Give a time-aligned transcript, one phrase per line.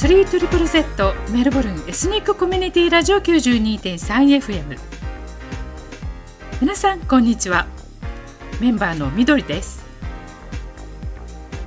[0.00, 4.78] 放送は 3ZZZ メルボルンエスニックコミュニティラジオ 92.3FM
[6.62, 7.66] 皆さんこんにちは。
[8.60, 9.84] メンバーのみどりです。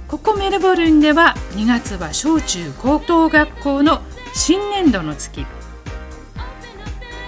[0.08, 4.02] ここメルボルンでは2月は小中高等学校の
[4.34, 5.46] 新年度の月。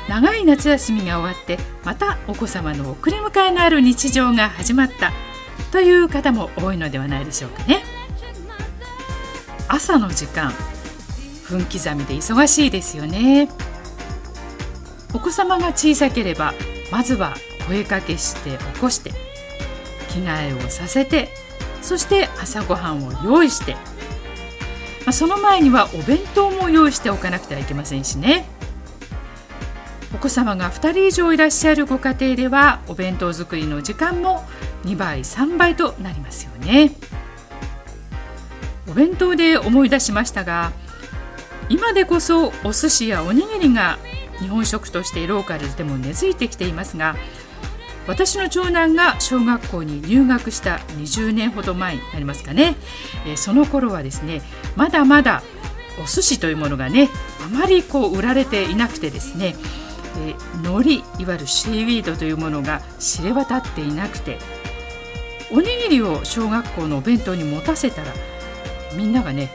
[0.09, 5.11] 長い夏休みが終わってまたお子様の送り迎えのある日常が始まった。
[5.71, 7.83] という方も多いのではないでしょうかね。
[9.67, 10.53] 朝の時間
[11.45, 13.49] 分刻みで忙しいですよね。
[15.13, 16.53] お子様が小さければ
[16.91, 17.35] まずは
[17.67, 19.11] 声かけして起こして
[20.09, 21.29] 着替えをさせて
[21.81, 23.79] そして朝ごはんを用意して、ま
[25.07, 28.45] あ、その前にはお弁当も用意しておかなくてはいけませんしね。
[30.13, 34.43] お子様が2人以上いらっしゃるご家庭ではお弁当作りの時間も
[34.85, 36.91] 2倍3倍となりますよね。
[38.89, 40.71] お弁当で思い出しましたが
[41.69, 43.97] 今でこそお寿司やおにぎりが
[44.39, 47.15] 日本食としてローカルでも根付いてきていますが
[48.07, 52.75] 私の長男が小学校に入学した20年ほど前になりますかね、
[53.25, 54.41] えその頃はですね
[54.75, 55.41] まだまだ
[56.03, 57.09] お寿司というものがね
[57.43, 59.55] あまりこう売られていなくてですね、
[60.19, 64.37] え海苔いわゆるシーウィードというものが知れ渡っていなくて
[65.51, 68.13] おにぎりを小学校のお弁当に持たせたら
[68.95, 69.49] みんながね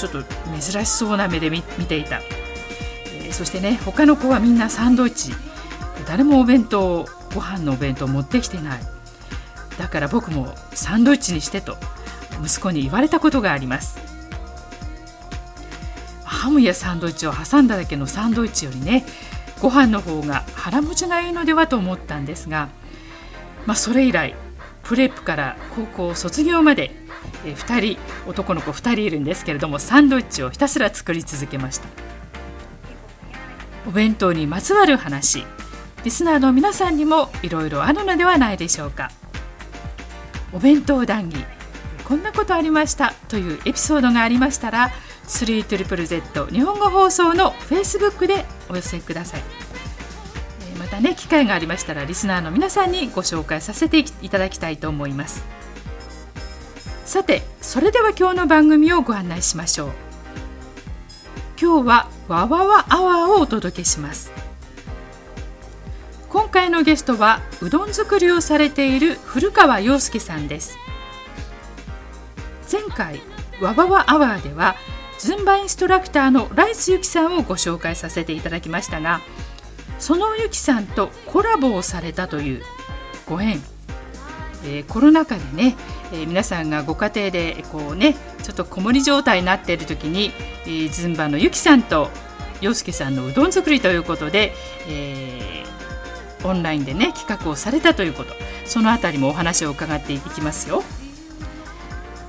[0.00, 0.24] ちょっと
[0.58, 5.32] 珍しそうな目で見ていた、えー、そしてね他の子はみんなサンドイッチ。
[6.06, 8.80] 誰もお弁当ご飯のお弁当持ってきてない。
[9.78, 11.76] だから僕もサンドイッチにしてと
[12.42, 14.00] 息子に言われたことがあります。
[16.24, 19.04] ハムやサンドイッチを挟んだだけのサンドイッチよりね
[19.60, 22.70] ご飯の方が腹持ちがいいのではと思ったんですが、
[23.66, 24.34] まあ、それ以来
[24.82, 26.96] プレップから高校卒業まで
[27.44, 31.88] え2人男の子2人いるんですけれどもサンドイッチをひたすら作り続けました。
[33.88, 35.44] お弁当にまつわる話。
[36.04, 39.10] リスナーの皆さんにもいろいろあるのではないでしょうか。
[40.52, 41.44] お弁当談義。
[42.04, 43.14] こんなことありました。
[43.28, 44.90] というエピソードがありましたら
[45.28, 49.42] 3ZZZ 日本語放送の Facebook でお寄せください。
[50.78, 55.44] またね機会がありましたらリスナーの皆さんにご紹介させていただきたいと思います。
[57.10, 59.90] さてそれでは今日の番組をご案内しましょう。
[61.60, 64.30] 今日はわわわアワーをお届けします。
[66.28, 70.78] 今回のゲストはうどん作りをされている古川陽介さんです。
[72.70, 73.20] 前回
[73.60, 74.76] わわわアワーでは
[75.18, 79.20] ズンバインストラクターのライスゆきさんをご紹介させていただきましたが
[79.98, 82.62] そのゆきさんとコラボをされたという
[83.26, 83.60] ご縁、
[84.64, 85.76] えー、コロナ禍でね、
[86.12, 90.32] えー、皆さんがご家庭でこうねちょっと子守状態になっている時に、
[90.64, 92.10] えー、ズンバのゆきさんと
[92.60, 94.52] 陽介さんのうどん作りということで、
[94.88, 98.34] えー、オンラインでね企画をされたということ。
[98.70, 100.84] そのあたりもお話を伺っていきますよ。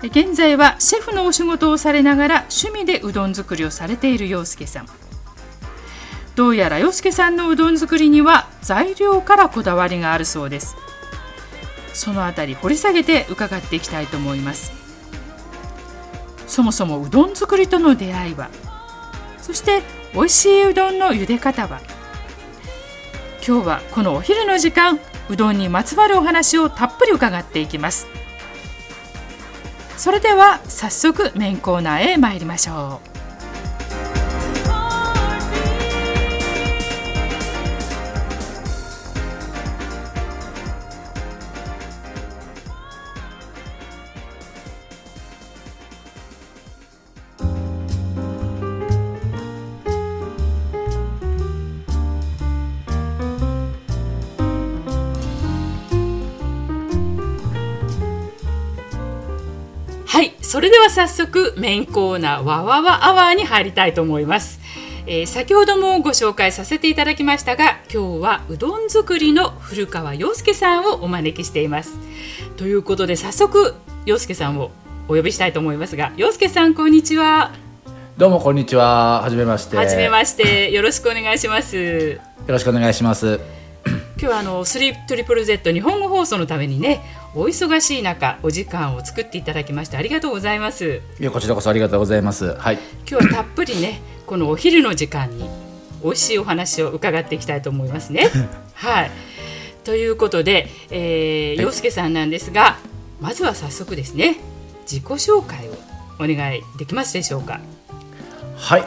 [0.01, 4.87] 現在はシェフのお仕事をされながら趣味でうどん作りをされている洋介さん。
[6.35, 10.75] どうやら洋介さんのうどん作りには材料からこだわりがあるそうです。
[11.93, 14.71] そのあたり掘り下げて伺っていきたいと思います。
[16.47, 18.49] そもそもうどん作りとの出会いは
[19.41, 19.81] そして
[20.13, 21.79] 美味しいうどんの茹で方は
[23.45, 24.99] 今日はこのお昼の時間
[25.29, 28.07] うどんにまつわるお話をたっぷり伺っていきます。
[29.95, 33.10] それでは早速メインコーナーへ参りましょう。
[60.51, 64.59] それでは早速メインコーナーわわわアワーに入りたいと思います、
[65.07, 71.93] えー、先ほどもご紹介させていただきましたが今日はうどん作りの古川陽介さんをお招きしています。
[72.57, 73.75] ということで早速
[74.05, 74.71] 陽介さんを
[75.07, 77.53] お呼びしたいと思いますが陽介さんこんにちは。
[78.17, 79.21] どうもこんにちは。
[79.21, 79.77] はじめまして。
[79.77, 80.69] はじめまして。
[80.69, 81.77] よろしくお願いします。
[81.77, 83.39] よろしくお願いします。
[84.21, 87.01] 今日はあのスリートリプル Z 日本語放送のためにね
[87.33, 91.01] お忙しい中お時間を作っていただきましてありがとうございます。
[91.17, 92.55] いやこちらこそありがとうございます。
[92.55, 92.79] はい。
[93.09, 95.49] 今日はたっぷりねこのお昼の時間に
[96.03, 98.27] 美味しいお話を伺っていきたいと思いますね。
[98.75, 99.11] はい。
[99.85, 102.77] ということで、えー、洋介さんなんですが
[103.21, 104.35] まずは早速ですね
[104.81, 105.71] 自己紹介を
[106.19, 107.61] お願いできますでしょうか。
[108.57, 108.83] はい。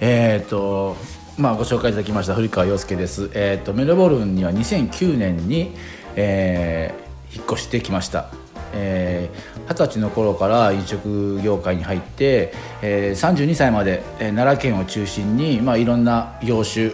[0.00, 0.96] えっ、と
[1.36, 3.28] まあご紹介いただきました古川陽介です。
[3.34, 5.72] えっ、とメルボルンには2009年に、
[6.14, 8.30] えー引っ越してきました。
[8.72, 12.52] えー、歳の頃から飲食業界に入って、
[12.82, 16.90] えー、32歳まで、えー奈良県を中心に、まあ、いろんな業種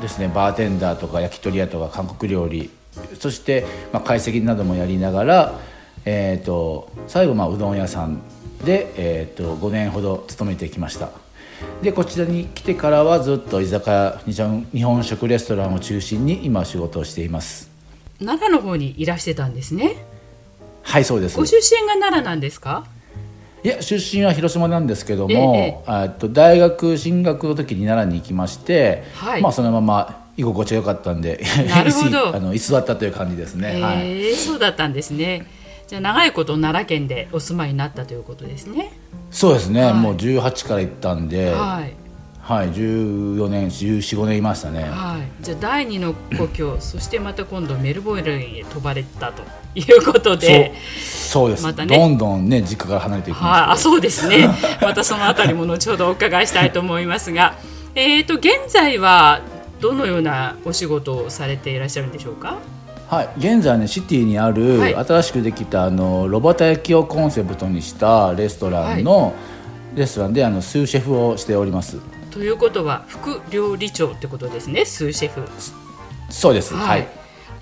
[0.00, 0.28] ですね。
[0.28, 2.70] バーテンダーとか焼き鳥屋とか韓国料理
[3.18, 5.58] そして、まあ、懐石などもやりながら、
[6.04, 8.20] えー、と最後、まあ、うどん屋さん
[8.64, 11.10] で、えー、と5年ほど勤めてきました。
[11.82, 17.75] でこちらに来てからはずっと居酒屋日本食レストランを中心に今仕事をしています。
[18.20, 19.96] 奈良の方にいらしてたんですね。
[20.82, 21.36] はいそうです。
[21.36, 22.84] ご出身が奈良なんですか？
[23.64, 26.06] いや出身は広島なんですけどええも、え。
[26.06, 29.42] っと大学進学の時に奈良に行きまして、はい。
[29.42, 32.28] まあそのまま居心地が良かったんでなるほど。
[32.36, 35.46] あの居座ったという感じですね、はい、えーそうだったんですね。
[35.88, 38.92] じゃあ長いこと奈良県でお住まいになったということですね。
[39.30, 39.94] そうですね、はい。
[39.94, 42.05] もう18から行ったんで、はい
[42.46, 49.42] はい14年1415年いましたね、はい、じゃあ第二の故郷 そしてまた今度メルボルンへ飛ばれたと
[49.74, 50.72] いうことで。
[50.96, 51.98] そうそうです、またね。
[51.98, 54.48] どんどんね実家から離れていきはい、まあそうですね。
[54.80, 57.54] またそのあたりも後ほどお伺いしたいと思いますが。
[57.96, 59.40] えーと現在は
[59.80, 62.58] どのようなお仕事をされていらっしゃるんでしょうか？
[63.08, 63.28] すはい。
[63.38, 64.94] 現在ねシティにある、はい。
[64.94, 69.34] 新しくできたあのロバタ焼きをコンセプトにしたレストランの、
[69.96, 71.96] レストランであのスーシェフをしております
[72.36, 75.48] ということは副料理長ってことですねスーシェフ。
[76.28, 76.74] そうです。
[76.74, 77.08] はい。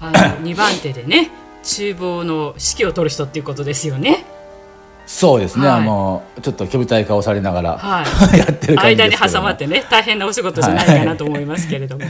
[0.00, 1.30] あの 2番手でね
[1.62, 4.24] 厨房の指揮を取る人っていうことですよね。
[5.06, 5.80] そうですね、はい。
[5.82, 8.02] あのちょっと煙たい顔されながら、は
[8.36, 12.04] やってる感じ間にですけども挟まってね大変なお仕事じゃないかなと思いますけれども。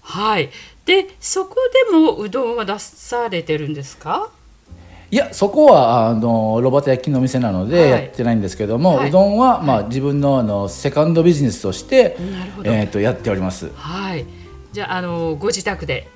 [0.00, 0.48] はい。
[0.86, 1.56] でそこ
[1.90, 4.30] でもうどんは出されてるんですか？
[5.12, 7.90] いやそこはあのロバタ焼きのお店なのではい。
[7.90, 9.08] やってないんですけども、はい。
[9.08, 12.16] うどんは、まあ、自分のあのセカンドビジネスとして
[12.64, 13.70] えー、とやっております。
[13.74, 14.24] はい。
[14.72, 16.08] じゃああのご自宅で。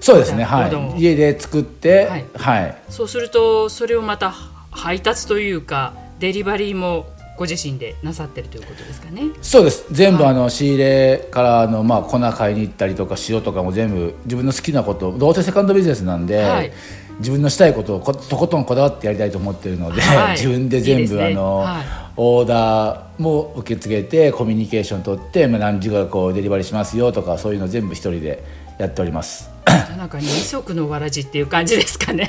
[0.00, 1.00] そうですねはい。
[1.00, 2.24] 家で作ってはい。
[2.34, 4.32] はい、そうするとそれをまた
[4.70, 7.06] 配達というかデリバリーも
[7.36, 9.22] ご自身でなさってるということですかね。
[9.40, 9.86] そうです。
[9.90, 10.32] 全部はい。
[10.32, 16.72] あの仕入れからあの、まあ、粉買いに行ったりとか塩とかも全部自分の好きなことどうせセカンドビジネスなんで、はい
[17.18, 20.32] 自分のしたいことをことことんこだわってやりたいと思ってるので、はい。
[20.40, 21.26] 自分で全部ね。
[21.26, 21.84] あの、はい。
[22.16, 28.44] オーダーも受け付けてコミュニケーション取って、まあ、何時からこうデリバリーしますよとかそういうの全部一人で
[28.78, 29.50] やっております。
[29.96, 32.28] なんか二足のわらじっていう感じですかね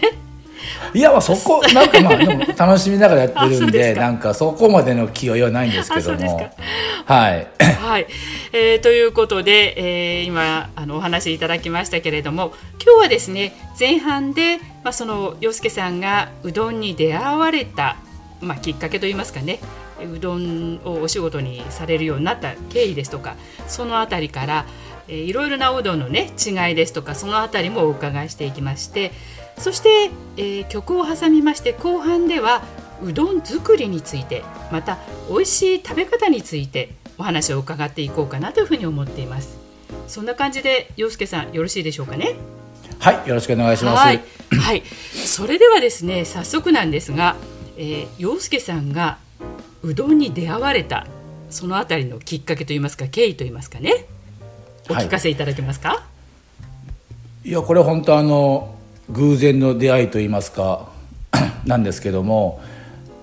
[0.93, 6.37] いやまあそこ なんかまあでも楽しみながらやってあるんでなんかそこまでの気負いはないんですけども。
[6.37, 7.13] か。
[7.13, 7.47] はい。
[7.81, 8.07] はい、
[8.53, 17.97] えーということで、えー今あのお話しいただきましたけれども今日はですね前半で、まあ、その洋介さんがうどんに出会われた、
[18.41, 19.59] まあ、きっかけといいますかね
[20.01, 23.35] うどんをお仕事にされるようになった経緯ですとか
[23.67, 24.65] そのあたりから、
[25.07, 29.11] えーいろいろなうどんのね違いですとかそのあたりもお伺いしていきまして
[29.57, 32.63] そして、えー曲を挟みまして後半では
[33.03, 34.97] うどん作りについてまた
[35.29, 39.57] 美味しい食べ方についてお話を伺っていこうかなというふうに思っています。
[40.07, 42.35] そんな感じで洋介さんよろしいでしょうかね？
[42.99, 43.97] はいよろしくお願いします。
[43.97, 44.21] はい、
[44.55, 44.83] はい、
[45.25, 47.35] それではですね早速なんですが、
[47.77, 49.17] えー、洋介さんが
[49.81, 51.05] うどんに出会われた
[51.49, 54.05] そのあたりのきっかけといいますか経緯といいますかね？
[54.89, 56.03] お聞かせいただけますか、
[57.45, 58.75] いやこれ本当あの
[59.13, 60.89] 偶然の出会いといいますか
[61.65, 62.61] なんですけども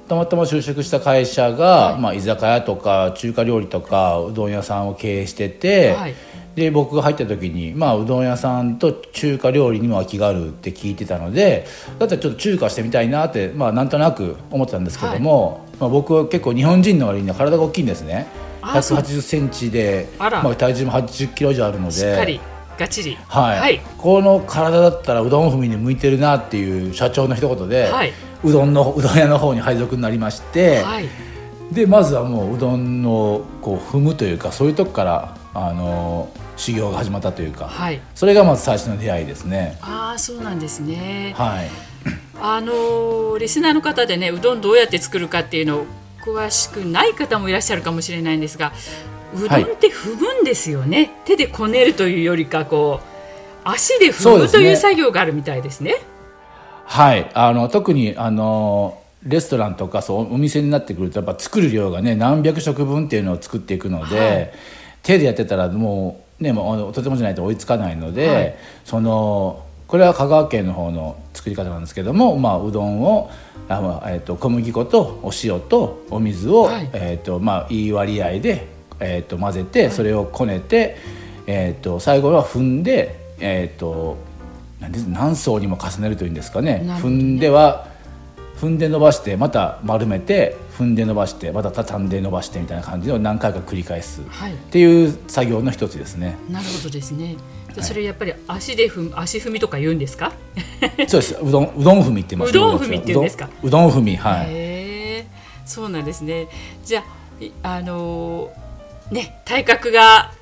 [0.08, 6.14] たまたま就職した会社が、まあ、居酒屋とか中華料理とかうどん屋さんを経営してて、はい。
[6.56, 11.64] で僕が入った時に、まあ、うどん屋さんと中華料理にも空きがあるって聞いてたので
[12.00, 18.26] だったらちょっと中華してみたいなって、まあ、なんとなく思ってたんですけども、まあ、僕は結構日本人の割には体が大きいんですね。
[18.62, 18.98] あそう。
[18.98, 22.40] 1 8 0ンチでまあ、体重も8 0キロ以上あるので
[22.80, 23.80] がっちりはい、はい。
[23.98, 28.12] この体だったらうどん踏みに向いてるなっていう社長の一言で、はい。
[28.42, 31.08] うどんのうどん屋の方に配属になりまして、はい。
[31.70, 38.00] でまずはもううどんのこう踏むというかそういうとこからあの修行が始まったというか、はい。
[38.14, 39.78] それがまず最初の出会いですね。
[39.82, 41.34] ああそうなんですね。
[41.36, 41.68] はい。
[42.40, 45.86] あのーリスナーの方でねうどんどうやって作るかっていうのを
[46.24, 48.72] 詳しくない方もいらっしゃるかもしれないんですが
[49.34, 55.96] うどんって踏むんですよね、手でこねるというよりかこう足で踏むという作業があるみたいですね。
[56.84, 64.52] はい、あの特にあのレストランとかそうお店になってくるとやっぱ作る量がね何百食分っていうのを作っていくので、はい。
[65.02, 68.54] 手でやってたらもうねもうとてもじゃないと追いつかないので、はい。
[68.84, 73.28] そのこれは香川県の方の作り方なんですけども、まあ、うどんを
[73.68, 76.90] あ、まあえー、と小麦粉とお塩とお水を、はい。
[76.92, 78.68] えーとまあ、いい割合で、
[79.00, 80.96] えー、と混ぜて、それをこねて、
[81.46, 84.16] えー、と最後は踏んで、えー、と
[85.08, 86.80] 何層にも重ねるというんですかね。
[86.80, 86.92] ね。
[86.94, 87.88] 踏んでは
[88.56, 94.52] 踏んで伸ばしてまた丸めて踏んで伸ばしてまた畳んで伸ばしてみたいな感じを何回か繰り返す、はい。
[94.52, 96.36] っていう作業の一つですね。
[96.50, 97.36] なるほどですね。
[97.74, 100.32] でそれやっぱり足で踏む足踏みとか言うんですか？
[101.08, 101.38] そうです。
[101.40, 102.50] うどんうどん踏みって言います。
[102.50, 103.48] うどん踏みって言うんですか？
[103.62, 105.24] うどん踏みはい。
[105.64, 106.48] そうなんですね。
[106.84, 108.59] じゃあいあのー
[109.10, 110.32] ね体格が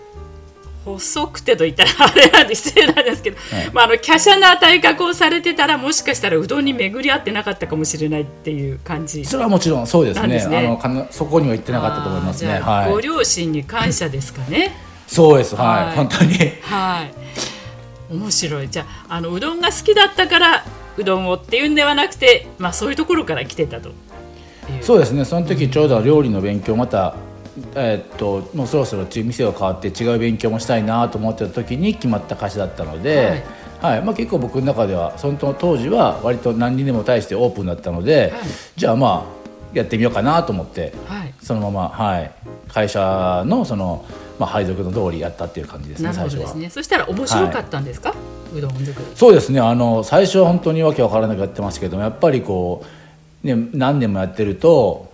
[0.85, 10.59] 細くてと言ったらあれなんで失礼なんですけど、はいまあ、あの華奢な体格をされてたらもしかしたらうどんに巡り合ってなかったかもしれないっていう感じそれはもちろんそうですね。
[10.59, 12.59] あのかなそこには行ってなかったと思いますね。
[12.61, 13.03] はい。
[13.03, 14.75] 両親に感謝ですかね。
[15.07, 15.55] そうです。
[15.57, 15.87] はい。
[15.87, 16.35] はい本当に。
[16.63, 18.15] はい。
[18.15, 18.71] 面白い。
[18.71, 20.65] じゃあ、あのうどんが好きだったから
[20.97, 23.91] うどんをっていうんではなくて、まあそういうところから来てたと。
[24.81, 25.25] そうですね。
[25.25, 27.15] その時ちょうど料理の勉強また。
[27.75, 33.45] えーっともうそろそろち店を変わって違う勉強もしたいなと思ってた時に決まった歌詞だったので、
[33.81, 38.41] はいまあ、結構僕の中ではその当時は割と何にでも対してオープンだったので、はい
[38.77, 39.39] じゃあまあ
[39.75, 41.35] やってみようかなと思ってはい。
[41.43, 42.31] そのまま、はい、
[42.69, 44.05] 会社のその、
[44.39, 46.41] まあ、配属の通りやったっていう感じですなね最初は。
[46.41, 46.71] るほどですね。
[46.71, 48.15] そしたら面白かったんですか、
[48.55, 48.95] うどん作り。
[49.15, 52.85] そうですねあの最初は本当にわけわからなくやってますけどもやっぱりこ
[53.45, 55.08] う、ね、何年もやってると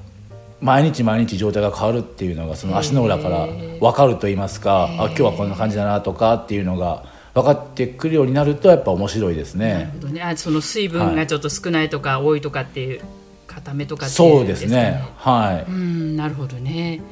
[0.64, 7.04] 毎日毎日状態が変わるっていうのがその足の裏から分かると言いますかあ今日はこんな感じだなとかっていうのが
[7.34, 9.90] 分かってくるようになるとやっぱ面白いですなるね。
[9.92, 10.22] ほどね。
[10.22, 13.02] あ、その水分がちょっと少ないとか多いとかっていう
[13.46, 15.02] 固めとかっていそううんですすね。
[15.18, 15.70] はい。
[15.70, 17.02] うん、なるほどね。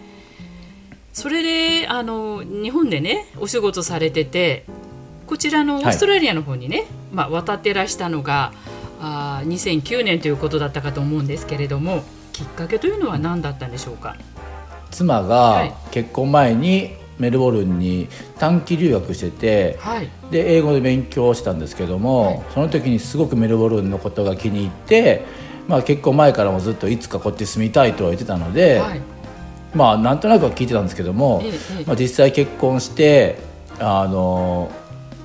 [1.12, 4.64] それであの日本でねお仕事されてて
[5.26, 8.52] こちらのオーストラリアの方にね、まあ、渡ってらしたのが
[8.98, 12.02] あー2009年ということだったかと思うんですけれども
[12.32, 14.16] きっかけというのは何だったんでしょうか？
[14.90, 15.68] 妻はい。
[15.68, 18.08] が結婚前にメルボルンに
[18.38, 22.42] 短期留学してて、はい、で英語で勉強をしたんですけども、はい。
[22.54, 25.24] その時にすごくメルボルンのことが気に入って、
[25.68, 29.00] まあ、結婚前からもずっといつかこっち住みたいとは言ってたので、はい、
[29.74, 31.42] まあなんとなくは聞いてたんですけども、
[31.86, 33.38] まあ、実際結婚して
[33.78, 34.72] あの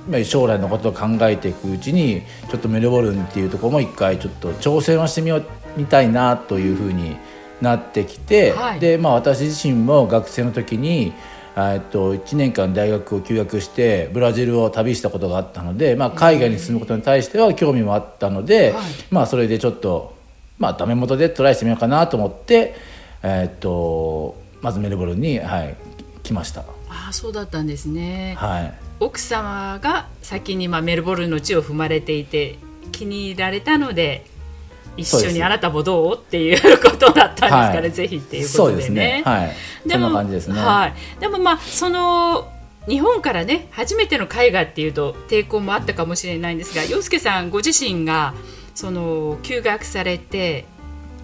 [0.08, 5.44] まあ将来のことを考えていくうちにちょっとメルボルンっていうところも一回ちょっと挑戦をしてみよう
[5.78, 7.16] みたいなというふうに
[7.62, 11.12] なってきて、はいで、まあ、私自身も学生の時に
[11.56, 20.14] えっと1年間大学を休学してブラジルを旅したことがあったので、まあ、海外に住むことに対しては興味もあったので、はいまあ、それでちょっと、
[20.58, 22.74] まあ、ダメ元でトライしてみようかなと思って、
[23.22, 25.76] えっとまずメルボルンに、はい、
[26.24, 26.62] 来ました。
[26.90, 28.34] ああそうだったんですね。
[28.38, 32.58] はい奥様が先にまあメルボルンの地を踏まれていて
[32.90, 34.26] 気に入られたので
[34.98, 36.16] 一緒にあなたもどう？
[36.16, 37.92] っていうことだったんですかね、はい。
[37.92, 39.24] ぜひっていうことですね。
[40.28, 40.60] ですね。
[40.60, 42.52] はい、でもまあその
[42.88, 48.34] 日本からね初めての海外っていうと抵抗もあったかもしれないんですが洋介さんご自身が
[48.74, 50.64] その休学されて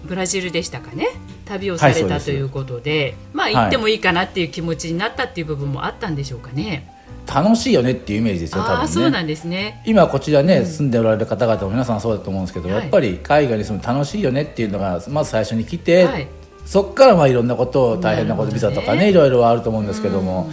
[0.03, 1.07] ブラジルでしたかね？
[1.45, 6.91] 旅をされたということで、まあはい行ってもいいかなっていう気持ちになったっていう部分もあったんでしょうかね？
[7.27, 8.87] 楽しいよねっていうイメージですよ、多分ね。
[8.87, 9.81] そうなんですね。
[9.85, 12.81] 今こちらね、住んでおられる方々も皆さんそうだと思うんですけど、はい。
[12.81, 16.27] やっぱり海外に住む楽しいよねっていうのがまず最初に来て、はい。
[16.65, 20.49] そこからまあいろんなことを大変なこと、ねザとかねいろいろあると思うんですけども、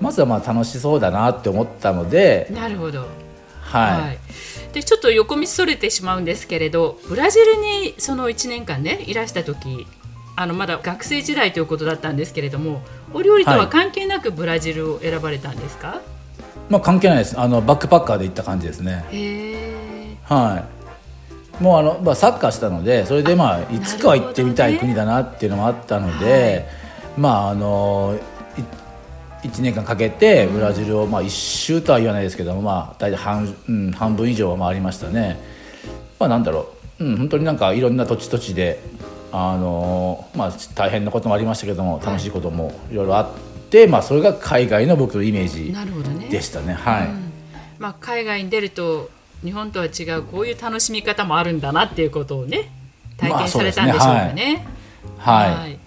[0.00, 3.00] まずはまあ楽しそうだなって思ったので、なるほど。
[3.60, 4.18] はい、はい、
[4.72, 9.86] でちょっと横道それてしまうんですけれどブラジルにその1年間ねいらした時
[10.40, 12.80] あのまだ学生時代ということだったんですけれども
[13.12, 16.00] お料理とは関係なくブラジルを選ばれたんですか、
[16.70, 17.38] まあ関係ないです。
[17.38, 19.04] あのバックパッカーで行った感じですね。
[20.24, 20.64] は
[21.60, 21.62] い。
[21.62, 26.66] もうあのまあサッカーしたので、それでまあいつかは行ってみたい国だなっていうのもあったので、
[27.18, 28.18] まああの
[29.42, 35.38] い一年間かけてブラジルをまあ一周とは言わないですけども、まあ大体半うん半分以上は回りましたね。
[36.18, 38.80] まあなんだろう、うん本当になんかいろんな土地土地で
[39.32, 43.32] あのまあ大変なこともありましたけども楽しいこともいろいろあっ
[43.70, 45.74] て、まあそれが海外の僕のイメージ
[46.28, 46.74] でしたね。
[46.74, 47.08] はい。
[47.78, 49.10] まあ、海外に出ると
[49.42, 52.70] 日本とは違うこういう楽しみ方もあるんだなっていうことをね
[53.16, 54.66] 体験されたんでしょうかね。
[55.18, 55.78] はい。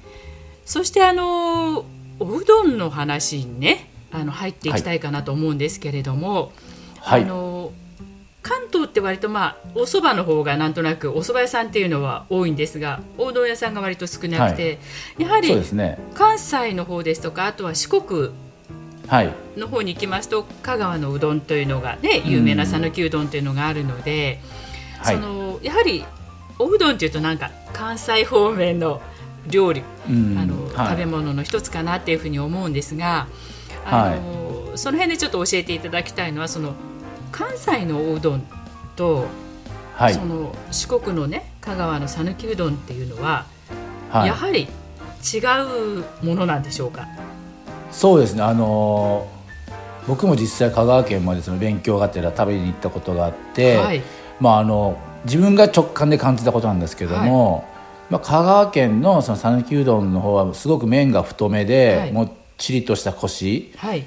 [0.65, 1.85] そしてあの
[2.19, 6.51] おうどんの話にねあの入っていきたいかなと思うんですけれども、
[6.99, 7.52] はいあの
[8.43, 14.79] 関東って割とまあお蕎麦の方がなんとなくお蕎麦屋さんっていうのは多いんですがおうどん屋さんが割と少なくて、
[15.17, 15.97] やはりそうですね。
[16.13, 18.31] 関西の方ですとかあとは四国
[19.07, 19.33] はい。
[19.57, 24.39] の方に行きますと香川のうどんというのがね有名な讃岐うどんというのがあるので、
[24.99, 25.15] はい。
[25.15, 26.03] そのやはり
[26.59, 29.01] おうどんというとなんか関西方面の
[29.49, 30.37] 料理、うん。
[30.37, 30.89] あのはい。
[30.89, 33.27] 食べ物の一つかなっていうふうに思うんですが
[33.85, 36.73] あの、その辺でちょっと教えていただきたいのはその
[37.33, 38.43] 関西のおうどん
[38.95, 39.25] と、
[39.95, 40.13] はい。
[40.13, 43.45] その四国のね香川の讃岐うどんっていうのは、
[44.09, 44.27] はい。
[44.27, 45.39] やはり違
[46.21, 47.07] うものなんでしょうか？
[47.91, 48.43] そうですね。
[48.43, 49.33] あのー
[50.05, 54.01] 僕も実際香川県までその勉強がてら食べに行ったことがあって、はい。
[54.39, 57.63] まああの自分が直感で感じたことなんですけども、
[58.09, 62.11] まあ、香川県のその讃岐うどんの方はすごく麺が太めで、はい。
[62.11, 63.71] もっちりとしたコシ。
[63.77, 64.05] はい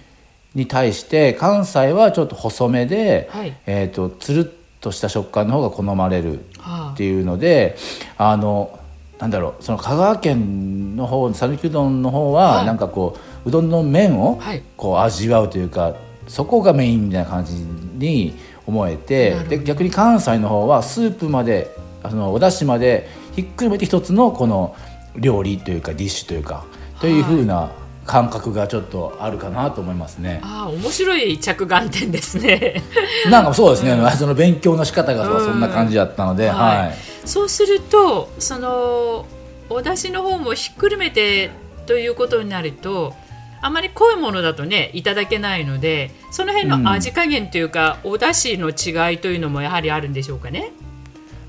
[0.56, 3.54] に対して関西はちょっと細めで、はい。
[3.66, 6.92] えー、とつるっとした食感の方が好まれるはあ。
[6.94, 7.76] っていうので
[8.16, 8.80] あの
[9.18, 12.66] なんだろうその香川県の方讃岐うどんの方は、はい。
[12.66, 14.62] なんかこううどんの麺をはい。
[14.78, 15.94] こう味わうというか
[16.26, 18.34] そこがメインみたいな感じに
[18.66, 21.70] 思えてで逆に関西の方はスープまで
[22.02, 24.74] あのお出汁までひっくるめて一つのこの
[25.16, 26.64] 料理というかディッシュというか
[27.00, 27.70] というふうな
[28.06, 30.40] 感覚がちょっとあるかなと思いますね。
[30.42, 32.82] ああ面白い着眼点ですね。
[33.30, 36.94] なんかそうですね、その勉強の仕方がそんな感じだったので、うんはい、
[37.26, 39.26] そうするとその
[39.68, 41.50] お出汁の方もひっくるめて
[41.86, 43.14] ということになると
[43.60, 50.70] あまり濃いものだとねいただけないのでその辺の味加減というか、お出汁の違いというのもやはりあるんでしょうかね。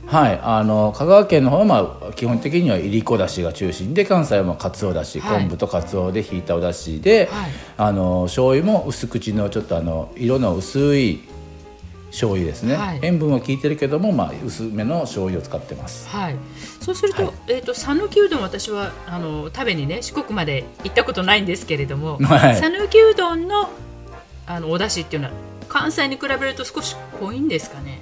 [0.07, 5.41] はい、あの香川県の方は、まあ、基本的にはいりこだしが中心で関西はまあかつおだし、はい。
[5.41, 7.51] 昆布とかつおでひいたおだしで、はい。
[7.77, 11.19] あの醤油も薄口のちょっとあの色の薄い
[12.11, 12.99] 醤油ですね、はい。
[13.01, 16.07] 塩分は効いてるけども、まあ、薄めの醤油を使ってます。
[16.07, 16.35] はい、
[16.79, 17.33] そうすると,、はい。
[17.49, 22.55] えー、と讃岐うどん私はあの食べにね四国まで行ったことないんですけれども はい。
[22.55, 23.69] 讃岐、うどんの
[24.45, 25.33] あのお出汁っていうのは
[25.67, 27.99] 関西に比べると少し濃いんですかね？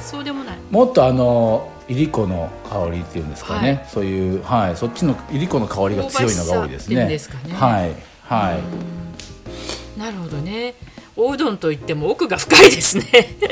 [0.00, 0.58] そうでもない。
[0.70, 3.86] もっとあのいりこの香りっていうんですかね、はい。
[3.88, 7.18] そういう、はい、そっちのいりこの香りが強いのが多いですね。
[7.54, 7.94] はい。
[8.22, 8.58] は
[9.96, 9.98] い。
[9.98, 10.74] なるほどね。
[11.16, 13.04] おうどんといっても奥が深いですね。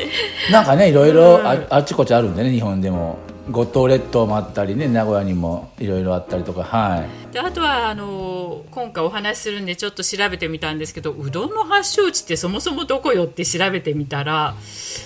[0.52, 1.46] なんかねいろいろうん。
[1.46, 3.18] ああっちこっちあるんでね日本でも。
[3.50, 7.32] 五島列島もあったりね名古屋にもいろいろあったりとかはい。
[7.32, 14.54] であとはあの今回お話しするんでちょっと調べてみたんですけどうどんの発祥地ってそもそもどこよって調べてみたら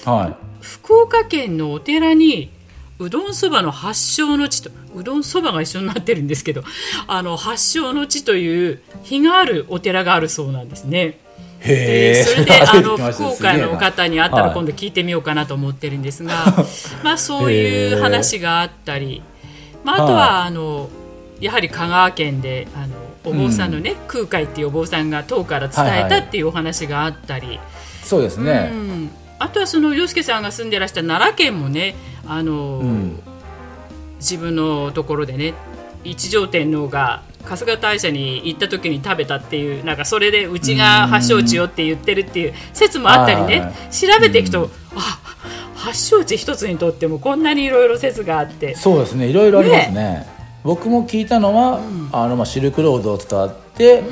[0.05, 2.51] はい福岡県のお寺に
[2.99, 6.62] うどんそばの発祥の地とうどんそばが一緒になってるんですけど
[7.07, 11.18] あの発祥の地という日があるお寺があるそうなんですね。
[11.64, 16.44] でそれで あの福岡の方に会ったら今度度聞いてみようかなと思ってるんですが、
[17.03, 19.23] まあそういう話があったり、
[19.85, 20.88] まあ、あとははあの
[21.40, 22.94] やはり香川県であの
[23.25, 27.59] お坊さんのね、空海っていうお坊さんが唐から伝えたっていうお話があったり、
[28.03, 31.94] そうですね、うん、あとはその洋介さんが住んでらした奈良県もね
[32.27, 33.20] あの、ん。
[34.18, 35.55] 自分のところでね
[36.05, 43.92] 一条天皇が春日大社に行った時に食べたっていうなんかそれでうちが発祥地よって言ってるっていう説もあったりねはい。
[43.92, 45.20] 調べていくと、あ
[45.77, 48.74] 発祥地一つにとってもこんなにいろいろ説があって。
[48.74, 49.29] そうですね。
[49.29, 50.27] いろいろありますね。
[50.64, 51.81] 僕も聞いたのは、
[52.12, 54.03] あのまあシルクロードを伝わって、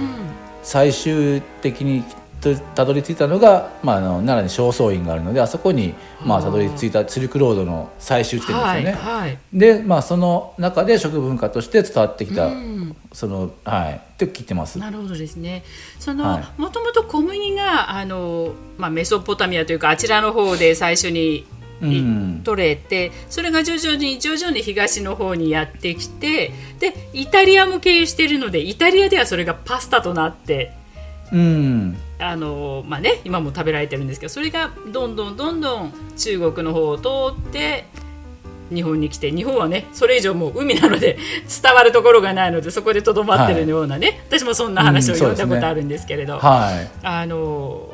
[0.63, 2.17] 最終的にと
[2.55, 9.39] たどり着いたのが、まあ、あの奈良に正倉院があるのであそこに、まあ、たどり着いたシルクロードの最終地点ですよね、はいはい。
[9.53, 12.97] で、まあ、その中で食文化として伝わってきた、うん。
[13.13, 14.79] そのはいって聞いてます。
[14.79, 15.65] なるほどですね。
[15.99, 16.61] その、はい。
[16.61, 21.47] もともと小麦があのまあメソポタミアというかあちらの方で最初に、
[21.83, 22.41] うん。
[22.43, 30.73] 取れてそれが徐々に徐々に東の方にやってきてでイタリアも経由しているのでイタリアではそれがパスタとなって
[31.33, 37.85] うんあのまあね今も食べられてるんですけどそれがどんどんどんどん中国の方を通って
[38.71, 41.19] 日本に来て日本はねそれ以上もう海なので
[41.63, 46.91] 伝わるところがないのでそこでとどまってるようなね、私もそんな話を読んだことあるんですけれど、はい。
[47.03, 47.93] あの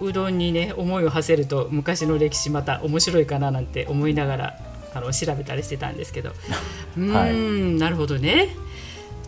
[0.00, 4.58] うどんにね思いを馳せると昔の歴史また面白いかななんて思いながら
[4.94, 6.30] あの調べたりしてたんですけど。
[6.96, 8.56] うーん、はいなるほどね。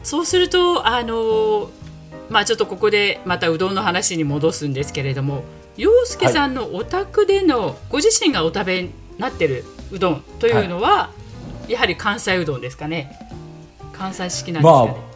[0.02, 1.70] そうするとあの
[2.30, 5.44] まあちょっとここでまたうどんの話に戻すんですけれども
[5.76, 11.10] 洋介さんのお宅でのご自身がお食べになってるうどんというのは、
[11.68, 13.12] やはり関西うどんですかね。
[13.92, 15.10] 関西式なんですかね、ま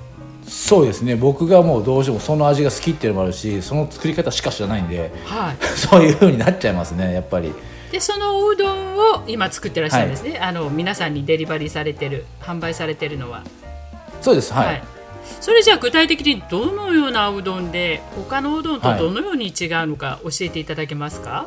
[0.51, 1.17] そうですね。
[1.17, 5.57] 僕がもうどうしてもその味が好きっていうのもあるしその作り方しか知らないんではい。
[5.77, 7.53] そういう風になっちゃいますねやっぱり。
[7.91, 13.43] でそのおうどんを今作ってらっしゃるんですね、あの皆さんにデリバリーされてる販売されてるのは、
[14.21, 14.53] そうです。
[14.53, 14.83] はい、
[15.41, 21.47] それじゃあ具体的にどのようなうどんで他のうどんとどのように違うのか教えていただけますか？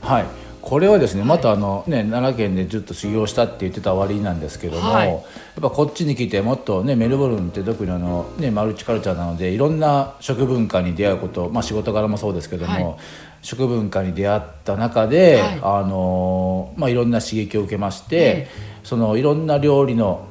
[0.00, 0.24] はい。
[0.62, 5.22] これはですねまたあの、ね、奈良県でずっと修行したって言ってた終わりなんですけども、はい、やっ
[5.62, 12.98] ぱこっちに来てもっと、ね、メルボルンって特にあの、ね、マルチカルチャーなのでいろんな食文化に出会うこと、まあ、仕事柄もそうですけども、はい、
[13.42, 15.60] 食文化に出会った中で、はい。
[15.62, 18.48] あのまあ、いろんな刺激を受けまして、
[18.82, 20.26] そのいろんな料理の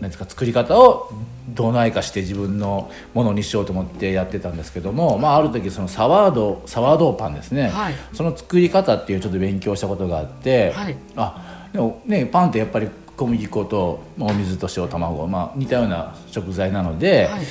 [0.00, 1.10] なんですか作り方を
[1.48, 17.44] どないかして自分のものにしようと思ってやってたんですけども、まあ、ある時そのサワードサワードパンですね、はい、その作り方っていうちょっと勉強したことがあって、はい、あでもねパンってやっぱり小麦粉とお水と塩卵、まあ、似たような食材なので、はい、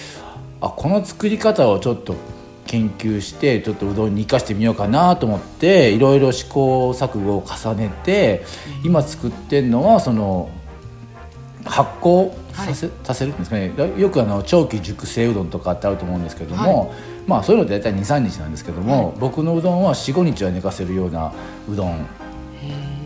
[0.61, 2.15] あこの作り方をちょっと
[2.65, 8.43] 研究してちょっとうどんに生かしてみようかなと思っていろいろ試行錯誤を重ねて
[8.83, 10.49] 今作ってるのはその
[11.65, 13.71] 発酵させはい、させるんですかね。
[13.97, 21.33] よくあの長期熟成うどんとかってあると思うんですけども、はい、まあそういうのって大体23日なんですけども、はい、僕のうどんは45日は寝かせるような
[21.69, 22.07] うどん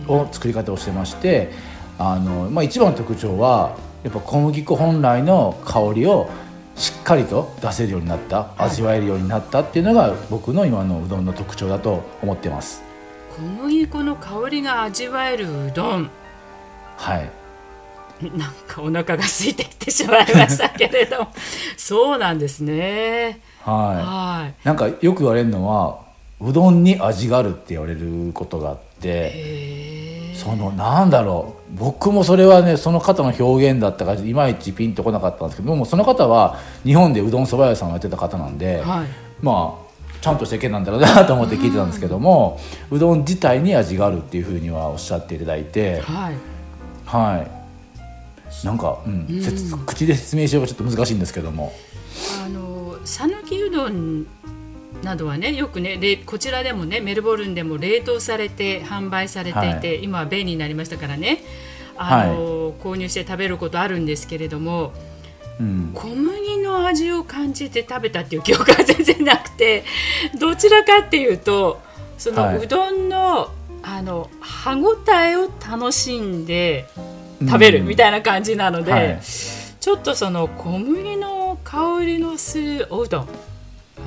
[0.08, 1.52] を作り方をしてまして
[1.98, 6.30] あの、まあ、一番の特徴はやっぱ小麦粉本来の香りを
[6.76, 12.84] しっかりと出せるようになった味わえるようになったっていうのが僕の今のうどんの特徴だと思ってます。
[13.36, 16.10] 小麦粉の香りが味わえるうどん。
[16.98, 17.37] はい
[18.22, 21.28] なんかお腹が空いていってしまいましたけれど
[21.78, 23.40] そうなんですね。
[23.64, 24.44] はい。
[24.44, 24.54] はい。
[24.64, 26.00] なんかよく言われるのは
[26.40, 31.58] うどんに味があるって言われることがあってそのなんだろう。
[31.78, 39.08] 僕もそれはねその方の表現だったからいまいちピンとこなかったんですけどもその方は日本でうどんそば屋さんをやってた方なんで、はい、
[39.42, 39.88] まあ
[40.22, 42.58] ちゃんとした意見なんだろうなと思って聞いてたんですけども、
[42.90, 46.36] うん、うどん自体に味があるっていうふうにはおっしゃっていただいて、はい、
[47.06, 47.57] はい
[48.64, 51.74] なんか、うん、うん、口で説明しようがちょっと難しいんですけども。
[52.44, 54.26] あの讃岐うどん
[55.04, 61.44] などはねよくねこちらでもねメルボルンでも冷凍されて販売されていて、はい、今は便利になりましたからね。
[61.98, 64.94] あの、はい、購入して食べることあるんですけれども、
[65.60, 69.84] うん、小麦の味を感じて食べたっていう記憶が全然なくて
[70.40, 71.82] どちらかっていうと
[72.18, 73.48] そのうどんの、はい、
[73.82, 76.88] あの歯ごたえを楽しんで
[77.42, 83.28] 食べるみたいな感じなので、はい、ちょっとその小麦の香りのするおうどん。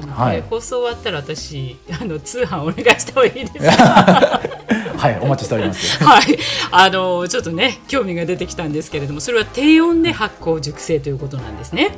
[0.08, 3.76] はい、放送終わったら私あの通販お願いした方がいいです。
[3.76, 3.82] か
[4.96, 5.98] はいお待ちしております。
[6.04, 6.38] はい。
[6.70, 11.92] あのちょっとね興味が出てきたんですけれどもそれは低温で発酵熟成ということなんですね。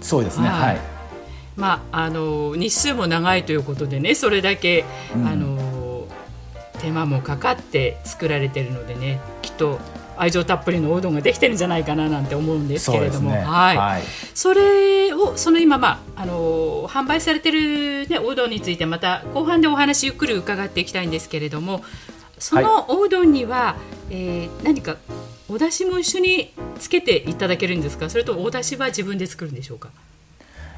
[0.00, 0.78] そうですねはい、はい、
[1.56, 6.04] まああの日数も長いということでねそれだけ、うん、あの
[6.80, 9.78] 手間もかかって作られてるのでねきっと
[10.18, 14.02] 愛情たっぷりのおうどんができてるんじゃないかななんて思うんですけれども、ね、はい、はい、
[14.34, 21.82] それをその今、まあ、あの販売されてる、ね、おうどんについてまた後半でお話ゆっくり伺っていきたいんですけれども
[22.38, 23.76] そのおうどんには、は
[24.10, 24.96] い、えー、何か
[25.48, 28.10] お出汁も一緒につけていただけるんですか？
[28.10, 29.88] それとお出汁は自分で作るんでしょうか？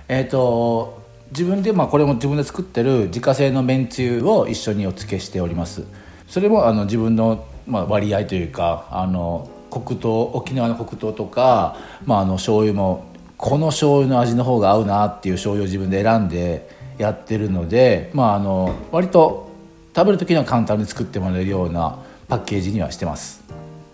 [0.07, 5.85] えーと、自分で、まあ、これも自分で作ってる自家製のめんつゆを一緒にお付けしております。
[6.29, 16.69] それもあの自分のまあ、割合というかあの黒糖沖縄の黒糖とか、まあ、あの醤油もこの醤油の味の方が合うなっていう醤油を自分で選んで
[16.99, 19.51] やってるので、まあ、あの割と
[19.95, 23.43] 食べる時には簡単に作ってもらえるようなパッケージにはしてます。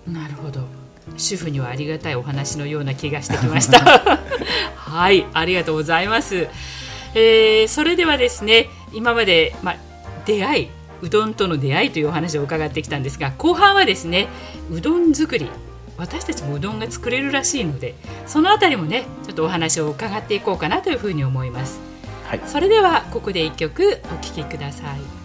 [0.06, 0.60] なるほど。
[1.16, 3.78] 主婦にはありがたいお話のような気がしてきました。
[4.96, 6.48] はいありがとうございます、
[7.14, 9.76] えー、それではですね今まで、まあ、
[10.24, 10.68] 出会い
[11.02, 14.28] うどんとの出会いというお話を伺ってきたんですが後半はですね
[14.70, 15.48] うどん作り
[15.96, 17.94] 私たちもうどんが作れるらしいので
[18.26, 21.80] そのあたりもねちょっとお話を伺っていこうかなというふうに思います、
[22.24, 25.15] はい、それではここで一曲お聴きください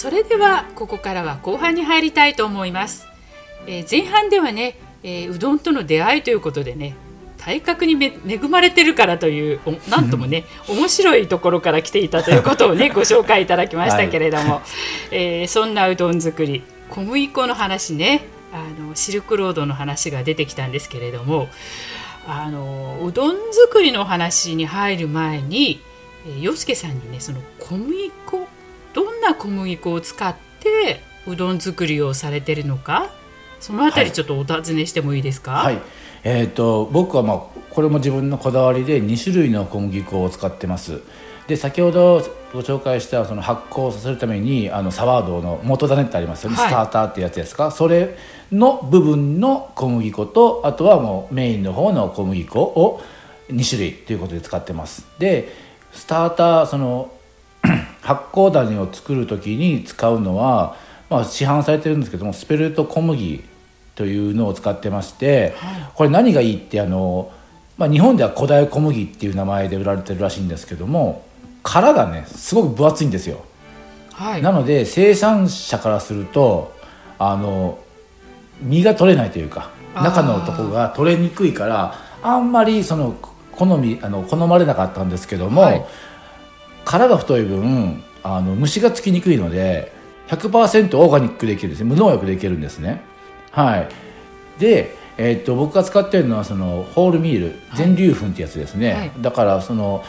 [0.00, 3.06] それではここからは後半に入りたいと思います、
[3.66, 6.96] えー、前半ではね、えー、うどんとの出会いということでね
[7.36, 9.60] 体格に恵まれてるからという
[9.90, 14.62] なんともね面白いところから来ていたということをね ご紹介いただきましたけれども、はい、
[15.12, 21.50] えー、そんなうどん作り小麦粉の話ねあのシルクロードの話が出てきたんですけれども
[22.26, 25.82] あのうどん作りの話に入る前に
[26.40, 28.48] 洋介さんにねその小麦粉
[28.92, 33.10] どんな小麦粉を使ってうどん作りをされてるのか
[33.60, 35.82] そのあたりちょっとお尋ねしてもいいですか、はい、はい、
[36.24, 37.38] えーと、僕は、まあ、
[37.70, 41.00] これも自分のこだわりで2種類の小麦粉を使ってます。
[41.46, 42.22] で先ほど
[42.52, 47.72] ご紹介したその発酵させるためにあのサワードの元種ってありますよね、はい、スターターってやつですか？
[47.72, 48.16] それ
[48.52, 53.00] の部分の小麦粉とあとはもうメインの方の小麦粉を
[53.48, 55.06] 2種類ということで使ってます。
[55.18, 55.52] で
[55.92, 57.10] スターターその
[58.02, 60.76] 発酵種を作る時に使うのは、
[61.08, 63.44] まあ、市販されてるんですけどもスペルト小麦
[63.94, 67.30] というのを使ってまして、はい、これ何がいいってあの、
[67.76, 71.24] まあ、日本では古代小麦っていう名前で売られてるらしいんですけども
[71.62, 73.44] 殻がねすごく分厚いんですよ、
[74.12, 76.72] はい、なので生産者からすると
[77.18, 77.78] あの
[78.62, 83.16] 身が取れないというか中のとこが取れにくいからあんまりその
[83.52, 85.84] 好みあの好まれなかったんですけども、はい、
[86.90, 89.92] 殻が太い分あの虫がつきにくいので
[90.26, 91.88] 100%オーガニックできるんですね。
[91.88, 93.00] 無農薬できるんですね。
[93.52, 93.88] はい。
[94.58, 100.04] で、えー、っと僕が使ってるのはそのホールミール全粒粉ってやつですね、はい、だからその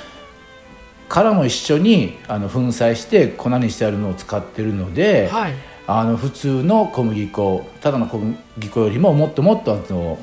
[1.07, 5.53] 殻も一緒にあの粉砕して粉にしてあるのを使ってるので、はい、
[5.85, 10.17] あの普通の小麦粉ただの小麦粉よりももっともっとあの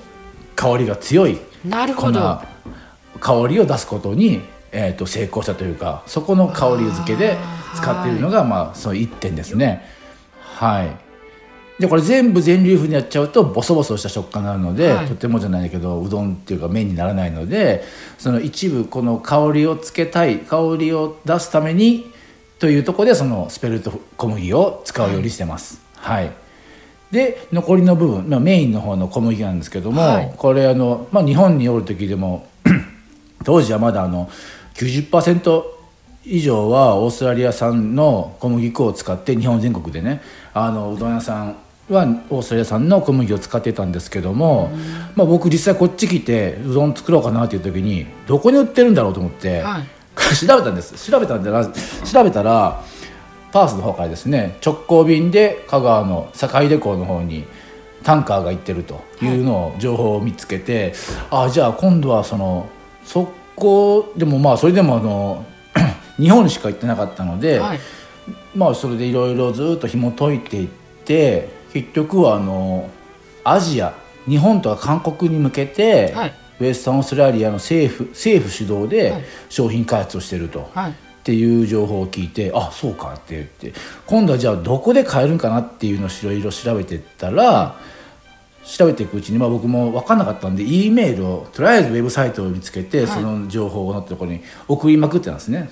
[0.57, 2.40] 香りが強いなるほど。
[3.21, 4.40] 香りを出すことに、
[4.72, 7.37] えーと、成功したというかそこの香り付けで
[7.74, 9.83] 使っているのがまあその1点ですね。
[10.40, 11.09] はい。
[11.78, 17.85] でこれ全部全粒粉にやっちゃうとボソボソした食感になるので、はい、とてもじゃないけどうどんっていうか麺にならないので
[18.18, 22.11] その一部この香りをつけたい香りを出すために
[22.59, 25.81] というところでそのスペルト小麦を使うようにしてます。
[25.94, 26.35] はい、はい。
[27.12, 32.48] で残りの部分、まあ、メインの方の小麦なんですけども、はい、これあの、まあ、日本におる時でも
[33.44, 34.28] 当時はまだあの
[34.79, 35.64] 90%
[36.25, 40.23] 以上はオーストラリア産の小麦粉を使って日本全国でね
[40.55, 41.57] あのうどん屋さん
[41.88, 44.71] はオーストラリア産の小麦を使ってたんですけども、
[45.17, 51.11] まあ、僕実際こっち来てうどん作ろうかなっていう時にどこに売ってるんだろうと思って、はい、調べたんです。
[51.11, 52.85] 調べたんで調べたら
[53.51, 57.45] パースの方からですね直行便で香川の坂出港の方に
[58.05, 60.95] タンカーが行ってるというのを情報を見つけて、
[61.31, 62.69] はい、あじゃあ今度はその
[63.05, 65.44] そこでもまあそれでもあの
[66.18, 67.81] 日本しか行ってなかったので、はい、
[68.55, 70.68] まあそれでいろいろずっと紐解いていっ
[71.05, 72.90] て結局はあの
[73.44, 73.94] アジア
[74.27, 80.71] 日本とか韓国に向けて、はい、ウエスタンオーストラリアの政府政府主導で商品開発をしてると。
[80.75, 80.90] はい。
[80.90, 80.94] っ
[81.29, 83.75] ていう情報を聞いてあそうかって言って。
[84.07, 87.79] 今度はじゃあどこで買えるんかなっていうのをいろいろ調べてったら、
[88.68, 95.70] 調べていくうちに、まあ、僕も分かんなかったんで E メールをとりあえずウェブサイトを見つけて、はい、その情報を載ったところに送りまくってたんですね。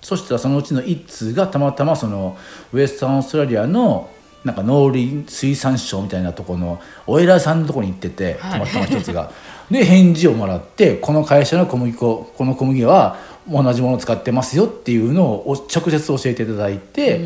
[0.00, 2.38] そしたらそのうちの1通がたまたまその
[2.72, 4.08] ウエスタンオーストラリアの
[4.44, 9.22] なんか農林水産省みたいなところのお偉いさんのところに行っててたまたま一つが。
[9.22, 9.32] は
[9.70, 13.16] い、で返事をもらってこの会社の小麦粉この小麦は
[13.50, 17.20] 同じものを使ってますよっていうのを直接教えていただいて、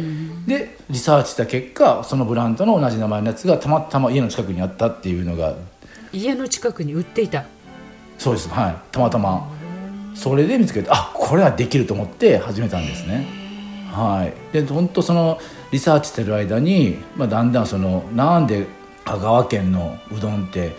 [0.50, 5.54] でリサーチした結果そのブランドの同じ名前のやつがたまたま家の近くにあったっていうのが。
[6.12, 7.44] 家の近くに売っていた。
[8.18, 8.48] そうです。
[8.48, 8.76] はい。
[8.90, 9.48] たまたま。
[10.12, 13.28] それで見つけてあこれはできると思って始めたんですね。
[13.92, 14.52] はい。
[14.52, 15.38] で本当その
[15.70, 18.66] リサーチしてる間に、まあ、だんだんそのなんで
[19.04, 20.76] 香川県のうどんって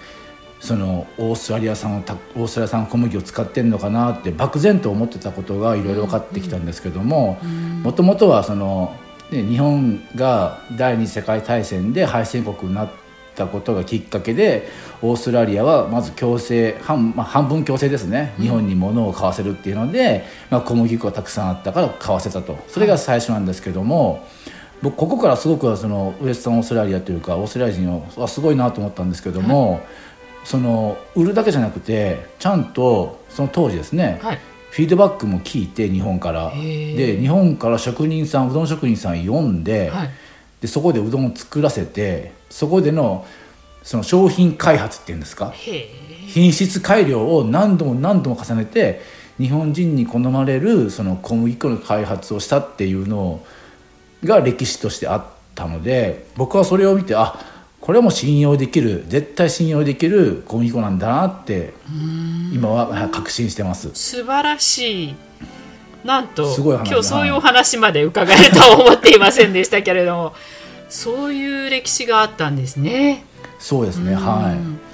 [0.60, 7.39] そのオーストラリア産オーストラリア産小麦を使ってるのかなって漠然と思ってたことがいろいろ分かってきたんですけども
[7.84, 8.93] もともとはその、
[9.32, 12.89] ね、日本が第二次世界大戦で敗戦国になっ
[13.36, 14.67] たことがきっかけで
[15.02, 18.34] オーストラリアはまず強制半,、まあ、半分強制ですね。
[18.38, 22.58] 日本に物を買わせるっていうので、まあ、小麦粉がたくさんあったから買わせたと。
[22.67, 24.26] それが最初なんですけども。
[24.82, 29.82] 僕ここからすごくそのウエスタンオーストラリアというかオーストラリア人はすごいなと思ったんですけども、はい。
[30.44, 34.39] その売るだけじゃなくてちゃんとその当時ですね、はい、
[34.71, 36.51] フィードバックも聞いて日本から。
[36.55, 40.10] で日本から職人さんうどん職人さん呼んではい、
[40.62, 43.25] でそこでうどんを作らせてそこでの
[43.84, 45.53] その商品開発っていうんですか？
[46.27, 49.01] 品質改良を何度も何度も重ねて
[49.38, 53.43] 日本人に好まれるその小麦粉の開発をしたっていうの
[54.23, 57.38] が歴史としてあったので僕はそれを見てあ
[57.82, 61.74] これはもう信用できる絶対信用できる小麦粉なんだなって
[62.54, 63.89] 今は確信してます。
[63.94, 65.15] 素晴らしい。
[66.04, 70.34] なんと今日そういうお話まで伺えるとは思っていませんでしたけれども
[70.89, 73.24] そういう歴史があったんですね。
[73.60, 74.90] そうですねはい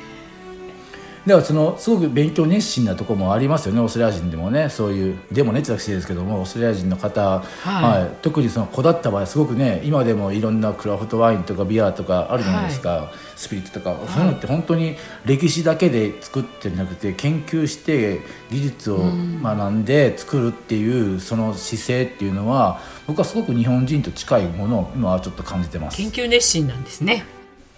[1.27, 8.01] だからそのすごく勉強熱心なところもありますよねオーストラリア人でもねそういうでもねって私ですけどもオーストラリア人の方、はい。
[8.01, 18.99] はい、特にその子だった場合すごくね今でもいろんなクラフトワインとかビアとかあるじゃないですか、はい、スピリットとか、そういうのって本当に歴史だけで作ってなくて研究して技術を
[19.43, 25.97] 学んで作るっていうその姿勢っていうのは僕はすごく日本人と近いものを今はちょっと感じてます。
[25.97, 27.25] 研究熱心なんですね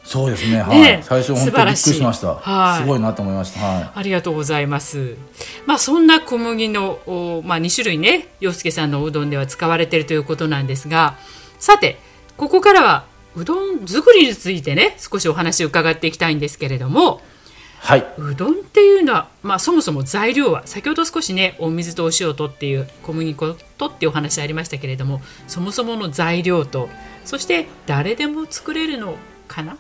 [0.10, 0.60] そうですね。
[0.60, 1.04] はい。
[1.04, 2.34] 最初本当にびっくりしました。
[2.34, 2.82] はい。
[2.82, 3.60] すごいなと思いました。
[3.60, 3.91] はい。
[3.93, 5.15] ありがとうございます。
[5.67, 11.15] まあそんな小麦のまあ2種類ね、洋介さんのうどんでは使われているということなんですが、
[11.60, 12.00] さて
[12.38, 17.22] ここからはうどん作りについてね少しお話を伺っていきたいんですけれども。
[17.82, 26.89] はい、うどんっていうのは、まあ、そもそも材料は先ほど少しねお水とお塩とっていう小麦粉とっていうお話ありましたけれどもそもそもの材料と
[27.24, 29.15] そして誰でも作れるの
[29.48, 29.78] かな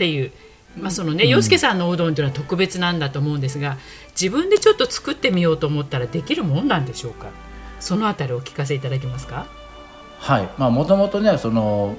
[0.00, 0.32] っていう、
[0.78, 3.76] まあ、そのね、洋介さんのおうどんというのは特別なんだと思うんですが
[4.18, 7.26] 自分でちょっと作ってみようと思ったらできるもんなんでしょうか？
[7.80, 9.46] そのあたりお聞かせいただけますか？
[10.20, 10.48] はい。
[10.56, 11.98] まあもともとねその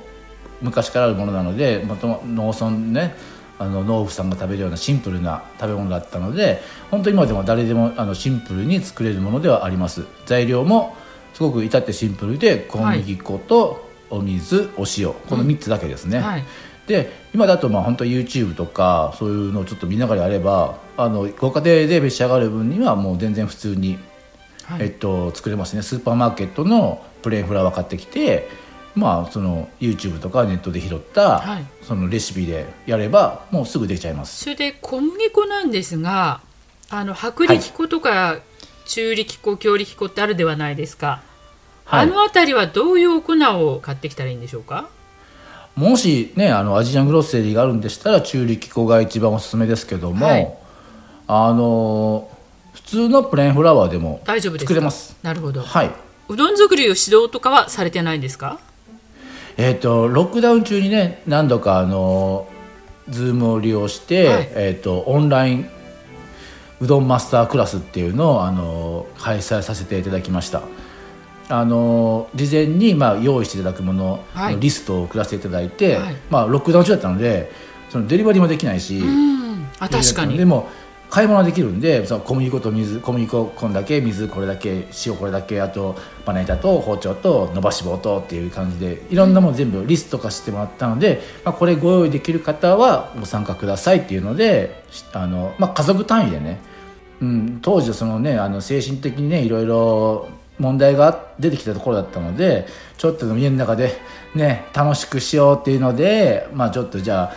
[0.62, 3.16] 昔からあるものなのでもとも農村ね
[3.60, 10.06] あの農夫さんが食べるようなシンプルな食べ物だったので本当に今でも誰でもあのシンプルに作れるものではあります。
[10.26, 10.96] 材料も
[11.36, 15.14] すごく至ってシンプルで小麦粉とお水、はい、お塩。
[15.14, 16.44] この3つだけですね、うんはい
[16.92, 23.98] で今だとまあ本当 YouTube とかそういうのをちょっと見ながらやればあのご家庭で召し上がる分にはもう全然普通に、
[24.66, 25.82] はい、えっと、作れますね。
[25.84, 28.50] スーパーマーケットのプレーンフラワー買ってきて
[28.94, 34.44] まあその YouTube とかネットで拾った、はい、そのレシピでやればもうすぐできちゃいます。
[34.44, 36.42] それで小麦粉なんですが
[36.90, 38.40] あの薄力粉とか
[38.86, 41.22] 中力粉、強力粉ってあるではないですか、
[41.86, 44.90] はい、あの辺りはどういう粉を買ってきたらいいんでしょうか？
[45.76, 50.54] もしねあのアジアングロッセリーがあるんでしたら中力粉が一番おすすめですけども、はい、
[51.28, 52.30] あの
[52.74, 55.16] 普通の plain flour でも作れます。
[55.24, 55.92] なるほど、はい、
[56.28, 58.60] うどん作りを指導とかはされてないんですか？
[59.58, 62.48] えっ、ー、とロックダウン中にね何度かあの
[63.10, 65.70] ズームを利用して、はい、えーと、オンライン
[66.80, 70.62] うどんマスタークラスっていうのをあの開催させていただきました
[71.52, 77.52] あの事前にまあ用意していただくもののリストを送らせていただいて、はい、まあ、ロックダウン中だったので
[77.90, 79.04] そのデリバリーもできないし、
[79.80, 80.38] あ確かに。
[80.38, 80.70] でも
[81.10, 96.62] 買い物はできるんでその小麦粉と水小麦粉こんだけ水これだけ塩これだけあとまな板と包丁と伸ばし棒とっていう感じでいろんなもの全部リスト化してもらったので、まあ、これご用意できる方はご参加くださいっていうのであの、まあ、家族単位でね、
[97.22, 100.30] うん、当時そのねあの精神的にねいろいろ
[100.62, 103.97] 問題が出てきたところだったのでちょっと家の中で
[104.36, 107.34] ね楽しくしようっていうのでまあちょっとじゃあ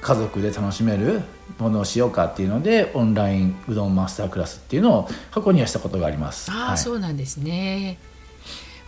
[0.00, 1.20] 家族で楽しめる
[1.58, 6.50] ものをしようかっていうのでオンラインうどんマスタークラスっていうのを過去にはしたことがあります。
[6.50, 7.98] あ、はい、そうなんですね。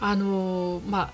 [0.00, 1.10] あのまあ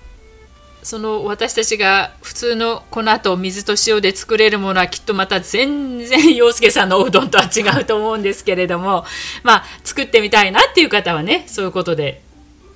[0.83, 9.05] その私たちが普通の粉と水と塩で作れるものはきっとまた全然洋介さんのおうどんとは違うと思うんですけれども
[9.43, 12.21] まあ作ってみたいなっていう方はねそういうことで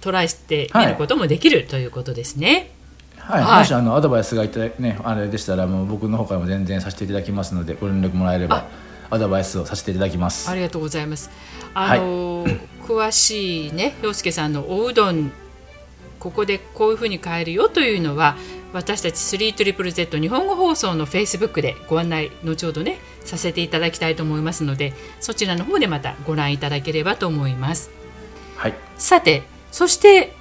[0.02, 2.72] トライしてみることもできる、はい、ということですね。
[3.18, 8.66] はい、はい、もしあのアドバイスがいたねあれでしたらもう僕の方からも全然させていただきますのでご連絡もらえれば
[9.10, 10.50] アドバイスをさせていただきます。
[10.50, 11.30] ありがとうございます。
[11.74, 15.32] あの、はい、詳しいね洋介さんのおうどん
[16.20, 18.36] ここでこういうふうに変えるよというのは
[18.74, 27.92] 私たち 3ZZZ 日本語放送のフェイスブックでご案内後ほどねさせていただきたいと思いますのでそちらの方でまたご覧いただければと思います。
[28.56, 30.34] はい、さてそして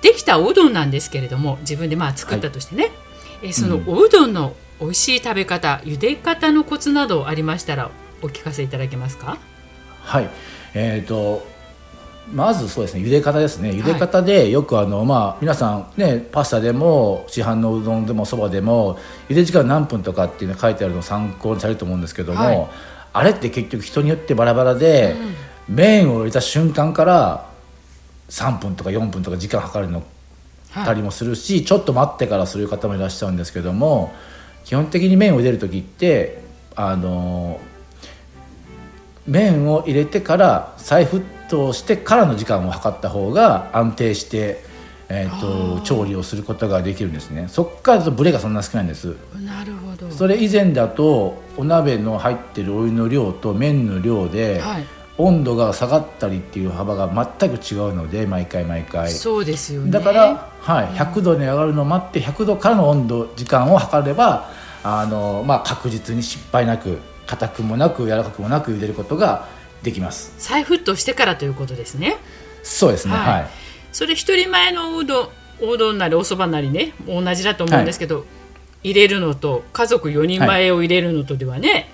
[0.00, 2.92] できたおうどんなんですけれども自分でまあ作ったとしてね、はい、
[3.50, 7.90] えそのおうどんの美味しい食べ方、うん、茹で方のコツなどありましたら
[8.22, 9.38] お聞かせいただけますか？
[10.02, 10.30] はい。
[10.74, 11.46] えーと、
[12.32, 13.70] まずそうですね茹で方ですね。
[13.70, 18.98] 茹で方でよくあの、はい、まあ皆さんねパスタでも市販のうどんでもそばでも
[19.28, 22.68] 茹で時間何分とかっていうの書いてあるのを参考にされると思うんですけども、はい、
[23.12, 25.14] あれって結局人によってバラバラで、
[25.68, 27.51] うん、麺を入れた瞬間から
[28.28, 30.02] 3分とか4分とか時間計るの
[30.74, 34.12] たりもするし、はい、ちょっと待ってからする方もいらっしゃるんですけども
[34.64, 36.42] 基本的に麺を入れる時って
[36.74, 37.60] あの
[39.26, 44.64] 麺を入れてから再沸騰してからの時間を計った方が安定して、
[45.08, 47.46] えーと、調理をすることができるんですね。
[47.48, 49.14] そっからだとブレがそんな少ないんです。
[49.44, 50.10] なるほど。
[50.10, 54.84] それ以前だとお鍋の入ってるお湯の量と麺の量で、はい
[55.18, 57.08] 温度が下がったりっていう幅が
[57.38, 59.10] 全く違うので毎回毎回。
[59.10, 59.90] そうですよね。
[59.90, 64.50] だから、はい、100度に上がるのを待って100度からの温度時間を測れば
[64.82, 69.48] あの、まあ、確実に失敗なく硬くもなく柔らかくもなく茹でることが
[69.82, 70.34] できます。
[70.38, 72.16] 再沸騰してからということですね。
[72.62, 73.32] そうですねはい。
[73.42, 73.50] はい、
[73.92, 75.28] それ一人前のおうどん
[75.60, 78.24] おうどんなりおそばなりね同じだと思うんですけど、
[78.82, 81.88] 入れるのと家族4人前を入れるのとではね、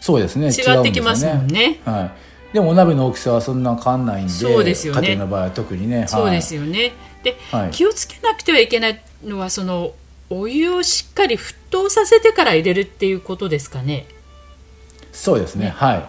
[0.00, 0.48] そうですね。
[0.48, 1.60] 違ってきますもんね。
[1.60, 2.10] 違うんですよはい、
[2.52, 5.08] でもお鍋の大きさはそんな変わんないんでそうですよね。
[5.08, 6.06] 家庭の場合は特にね。
[6.06, 6.92] そうですよ、よね。
[7.22, 7.70] で、はい。
[7.70, 9.92] 気をつけなくてはいけないのはその
[10.28, 14.06] お湯をしっかり沸騰させてから入れるっていうことですかね。
[15.12, 15.70] そうですね。
[15.76, 16.04] はい。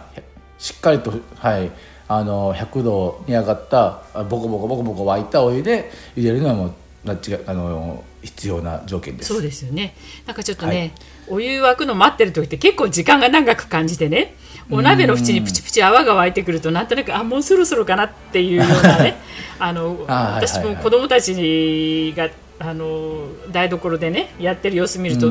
[0.57, 1.71] しっかりとはい。
[2.07, 6.73] あの100度に上がったあボコボコボコボコ沸いたお湯で茹でるのはもう
[7.05, 9.33] なっちがあの必要な条件です。
[9.33, 9.95] そうですよね。
[10.25, 10.91] なんかちょっとね、はい。
[11.27, 14.35] お湯沸くの待ってる時って結構時間が長く感じてね、
[14.71, 19.17] お鍋の縁にプチプチ泡が沸いてくるとなんとなくあもうそろそろかなっていうようなね、
[19.59, 25.29] あの私も子供たちがあの台所でねやってる様子見ると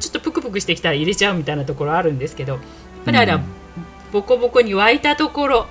[0.00, 2.62] ちょっとプクプクしてきたら入れちゃうみたいなところあるんですけど、やっ
[3.06, 3.40] ぱりあれは
[4.12, 5.66] ボコボコに沸いたところ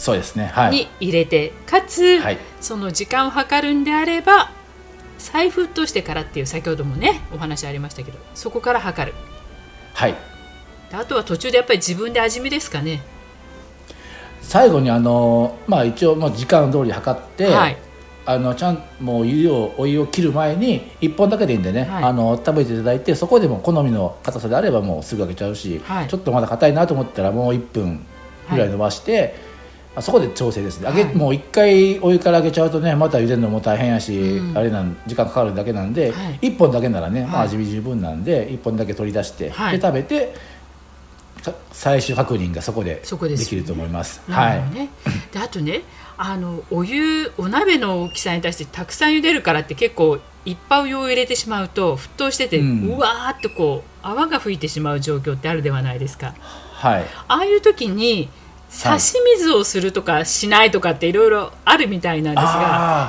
[0.00, 0.70] そうですねはい。
[0.70, 2.38] に入れて、かつ、はい。
[2.60, 4.50] その時間を計るんであれば
[5.20, 9.16] 再沸騰してからっていう先ほどもねお話ありましたけどそこから測る。
[9.94, 10.14] はい。
[10.90, 13.02] であとは途中でやっぱり自分で味見ですかね。
[14.40, 17.76] 最後にあのまあ一応まあ時間通り測って、はい。
[18.26, 22.04] あのちゃんもう湯をお湯を切る前に1本だけでいいんでね、はい。
[22.04, 26.08] あの食べていただいてそこでも好みの硬さであればもうすぐ開けちゃうし、はい。
[26.08, 28.06] ちょっとまだ硬いなと思ったらもう1分
[28.50, 29.49] ぐらい伸ばして、
[29.94, 31.04] あそこで調整ですね、はい。
[31.16, 34.58] もう1回お湯から揚げちゃうとねまた茹でるのも大変やし、うん。
[34.58, 36.38] あれなん時間かかるだけなんで、はい。
[36.40, 39.78] 1本だけならね、まあ、はい味見十分なんで1本だけ取り出して、はい。
[39.78, 40.34] で食べて
[41.40, 44.22] か最終確認がそこでそこできると思います。
[44.28, 44.88] なるほどね、
[45.32, 45.82] であとね
[46.16, 56.34] あのお湯お鍋の大きさに対してたくさん茹でるからって結構いっぱいお湯を入れてしまうと沸騰してて、ううんわーっとこう泡が吹いてしまう状況ってあるではないですか。
[56.74, 57.04] はい。
[57.28, 58.28] ああいう時に
[58.70, 62.50] 差し水をするとかしないとかっていろいろあるみたいなんですが、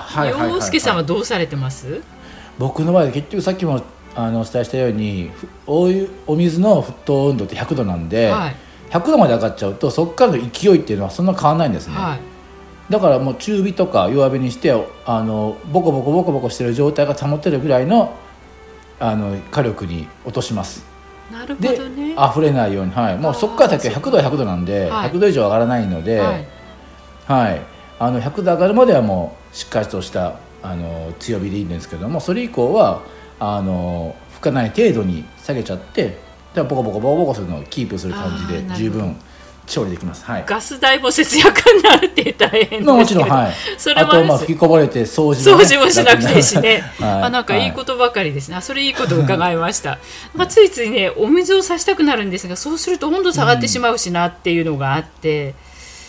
[0.06, 2.02] はい洋介さんはどうされてます？
[2.58, 3.82] 僕の場合結局さっきも
[4.16, 8.56] あのお伝えしたようにふお湯お水の沸騰温度って100度なんで、はい。
[8.90, 12.20] 100度まで上がっちゃうとそこからの勢いっていうのはそんな変わらないんですね、はい。
[12.92, 14.74] だからもう中火とか弱火にして
[15.06, 18.14] あのボコボコボコボコしてる状態が保てるぐらいの
[19.00, 20.86] あの火力に落とします
[21.32, 22.16] なるほでどね。
[22.32, 25.10] 溢れないように、はい、もうそこから先は100度は100度なんで、はい。
[25.12, 26.48] 100度以上上がらないので、はい。
[27.28, 27.62] はい、
[28.00, 33.04] あの100度上がるまではもうしっかりとしたあの強火でいいんですけどもそれ以降は
[33.40, 36.18] あの吹かない程度に下げちゃって
[36.54, 39.16] でボコボコボコボコするのをキープする感じで十分
[39.72, 40.26] 調理できます。
[40.26, 40.44] はい。
[40.46, 47.24] ガス代も節約になるって言ったら変ですもちろん、はい、それあともあれですまあ吹きこぼれて掃除も、ね、掃除もしなくていいしね、 はい。
[47.24, 49.98] あなんかいいことばかりですね、あそれいいことを伺いました、
[50.36, 55.56] まあ、ついついねお水をさしたくなるんですがそうすると温度下がってしまうしなっていうのがあって、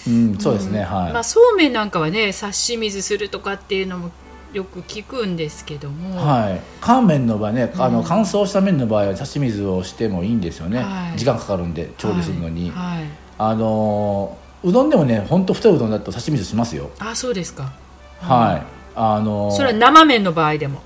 [0.08, 4.10] うん、そうですね、はい、まあ、そうめんなんかはね差し水するとかっていうのも
[4.52, 11.18] よく聞くんですけども、はい、乾麺の場合ね、あの乾燥した麺の場合は差し水をしてもいいんですよね、はい。
[11.18, 17.72] 時間かかるんで調理するのに、はいはいあのーうどんでもねほんと太いうどんだと差し水しますよ、あそうですか。
[18.20, 18.62] はい。
[18.94, 20.80] あのーそれは生麺の場合でも、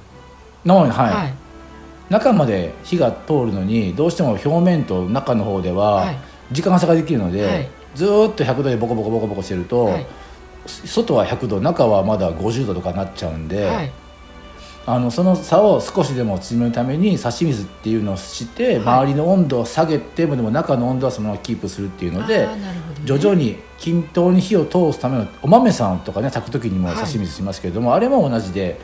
[0.64, 1.34] 生にはい、はい。
[2.08, 6.16] 中まで火が通るのにどうしても表面と中の方でははい。
[6.52, 7.68] 時間差ができるので、はい。
[7.94, 10.06] ずーっと100度でボコボコボコボコしてると、はい。
[10.66, 13.92] 外は100度中はまだ50度とかなっちゃうんで、はい
[14.88, 22.48] あのその差を少しでも縮めるために差し水っていうのをして、周りの温度を下げてもでも中の温度はそのままキープするっていうのでね。
[23.04, 26.96] 徐々に均等に火を通すためのお豆さんとかね炊く時にもはい。
[26.98, 28.80] 差し水しますけれども、あれも同じで、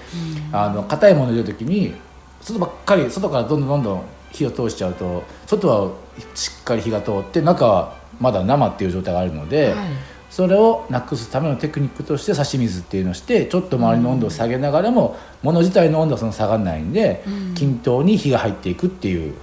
[0.52, 1.94] あの硬いものを入れる時に
[2.40, 5.92] 外ばっかり外からどんどんどんどん火を通しちゃうと外は
[6.34, 9.72] しっかり火が通って中はまだ生っていう状態があるので。
[9.72, 17.22] はいそれをなくすためのテクニックとして差し水っていうのをしてちょっと周りの温度を下げながらも、物自体の温度はその下がらないんで、
[17.54, 19.34] 均等に火が入っていくっていう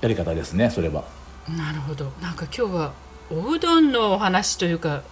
[0.00, 1.04] やり方ですねそれは。
[1.46, 2.06] なるほど。
[2.22, 2.92] なんか今日は
[3.30, 5.02] おうどんのお話というか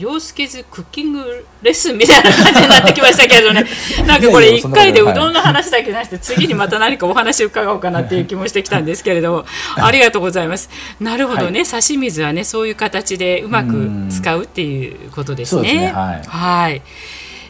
[0.00, 3.66] 洋介ズクッキングレッスンみたいな感じになってきましたけどね。
[4.08, 9.32] なんかこれいやいや1回でうどんの話だけじゃなくて次にまた何かお話を伺おうかなっていう気もしてきたんですけれど。
[9.32, 9.44] も
[9.76, 10.70] ありがとうございます。
[11.00, 15.92] なるほどね、差し水はねそういう形でうまく使うっていうことですね。
[15.94, 16.26] はい。
[16.26, 16.82] はい。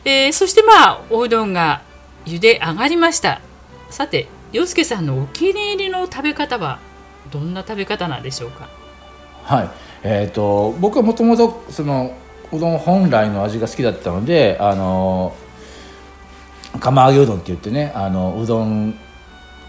[0.05, 1.83] えーそしてまあおうどんが
[2.27, 3.41] 茹で上がりました。
[3.91, 6.79] さて洋介さんのお気に入りの食べ方は
[7.31, 8.69] どんな食べ方なんでしょうか？
[9.45, 9.69] はい。
[10.03, 12.15] えー、と僕はもともとその
[12.53, 15.35] うどん本来の味が好きだったのであの
[16.79, 18.95] 釜揚げうどんって言ってねあのうどん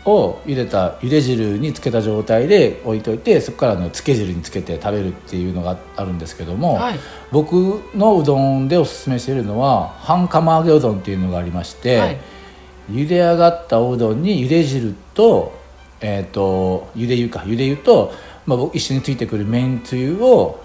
[0.06, 7.00] を茹でた茹で汁につけた状態で置いといてそこからのつけ汁につけて食べるっていうのがあるんですけども、はい。
[7.32, 12.20] 僕のうどんでおすすめしているのは半釜揚げうどんっていうのがありまして、はい。
[12.92, 15.54] 茹で上がったおうどんに茹で汁と,、
[16.02, 18.12] えー、と茹で湯か茹で湯と、
[18.48, 20.61] まあ、僕一緒についてくるめんつゆを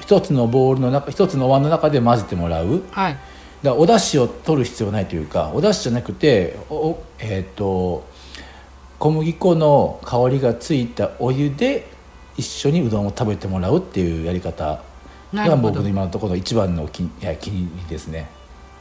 [0.00, 2.82] 一つのボウルの中一つのお椀の中で混ぜてもらう。
[2.90, 3.12] はい。
[3.12, 3.20] だか
[3.62, 8.06] らお出汁を取る必要ないというかお出汁じゃなくておえっ、と
[8.98, 11.86] 小麦粉の香りがついたお湯で
[12.36, 14.82] 一緒にうどんを食べてもらうっていうやり方。
[15.34, 18.28] が僕の今のところの一番のお気にいや気に入りですね。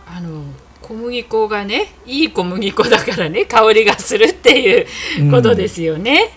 [0.08, 0.44] あの
[0.82, 6.32] 小麦粉がねいい小麦粉だからね香りがするっていうことですよね。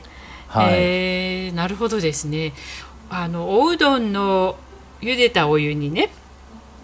[0.48, 2.54] はい、えーなるほどですね。
[3.10, 4.56] あのおうどんの
[5.00, 6.10] 茹でたお湯にね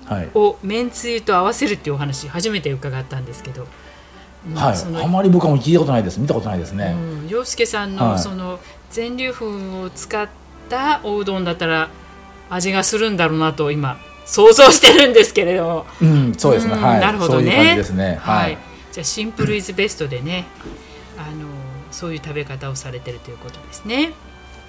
[0.07, 0.31] はい。
[0.35, 3.67] をめんつゆと合わせるっていうお話初めて伺ったんですけど、
[4.47, 5.03] うんはい。
[5.03, 6.21] あまり僕はもう聞いたことないです。
[6.21, 8.11] 見たことないですね、うん、洋介さんはい。
[8.11, 8.61] のその
[8.91, 10.29] 全粒粉を使っ
[10.69, 11.91] たおうどんだったら
[12.51, 15.87] 味がするんだろうなと今想像してるんですけれども。
[16.03, 16.35] うん。
[16.35, 16.75] そうですね。
[16.75, 16.83] うん。
[16.83, 17.51] はいなるほどね。
[17.51, 18.19] そういう感じですね。
[18.21, 18.57] ははいい、
[18.93, 20.45] じゃあシンプルイズベストでね、
[21.17, 21.47] あの
[21.91, 24.13] そういう食べ方をされてるということですね。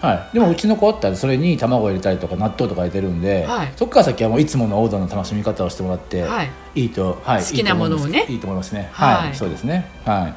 [0.05, 3.73] はい、でもうちの子だったらそれに卵を入れたりとか納豆とか入れてるんで、はい。
[3.75, 6.49] そこから先はもういつものおうどんの楽しみ方をしてもらって、はい。
[6.75, 8.25] い、いと、はい、好きなものをね。
[8.29, 8.73] いいと思います。
[8.73, 8.89] ね。
[8.93, 9.89] はい、はいそうですね。
[10.05, 10.33] はい。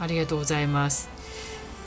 [0.00, 1.08] ありがとうございます。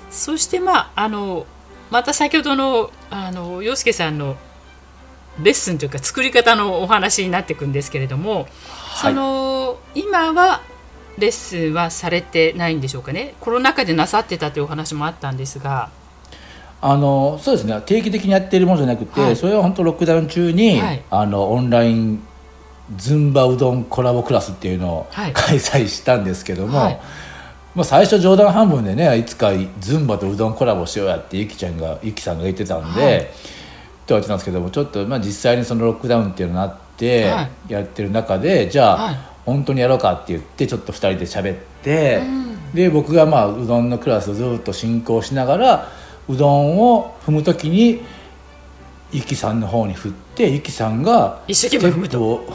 [0.10, 1.46] そしてまああの
[1.90, 4.36] また先ほどのあの洋介さんの
[5.42, 8.48] レッスンというか作り方のお話になっていくんですけれども、
[8.80, 9.14] はい。
[9.14, 10.62] その今は
[11.18, 13.36] レッスンはされてないんでしょうかね。
[13.40, 15.90] コロナ禍でなさってたというお話もあったんですが、
[16.84, 17.80] あのそうですね。
[17.86, 19.36] 定期的にやっているものじゃなくて、はい。
[19.36, 21.04] それは本当ロックダウン中に、はい。
[21.12, 22.24] あのオンライン
[22.98, 25.34] ズンバうどんコラボクラスっていうのをはい。
[25.34, 27.00] 開催したんですけども、はい。
[27.76, 33.18] まあ、最初冗談半分でねいつかズンバとうどんコラボしようやってゆきちゃんがゆきさんが言ってたんで、はい。
[33.18, 33.30] って
[34.08, 37.74] 言われてたんですけどもちょっと、まあ、実際にそのロックダウンっていうのがあって、はい。
[37.74, 39.16] やってる中でじゃあ、はい。
[39.46, 42.22] 本当にやろうかって言ってちょっと2人で喋って、
[42.74, 45.88] で僕がまあうどんのクラスをずっと進行しながら
[46.30, 48.02] うどんを踏む時に
[49.12, 52.46] ゆきさんの方に振ってゆきさんが一生懸命踏むと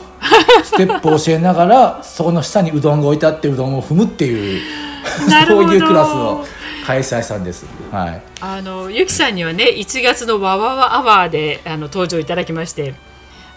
[0.64, 4.60] ステップをステップを教えながらそこの下にうどんが置いてあってうどんを踏むっていう
[5.46, 6.44] そういうクラスを
[6.86, 7.66] 開催したんです。
[7.90, 8.22] はい。
[8.40, 12.94] あのゆきさんにはね1月のわわわアワーであの登場いただきまして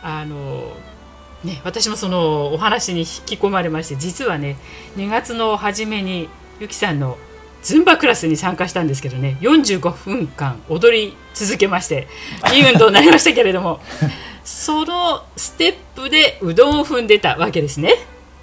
[0.01, 0.74] あの、
[1.43, 4.57] ね、私もそのお話に引き込まれまして実はね
[4.97, 6.28] 2月の初めに
[6.60, 7.18] ゆきさんの
[7.70, 12.07] ズンバクラスに参加したんですけどね45分間踊り続けまして
[12.51, 13.80] いい運動になりましたけれども
[14.43, 17.93] そのステップでうどんを踏んでたわけですね。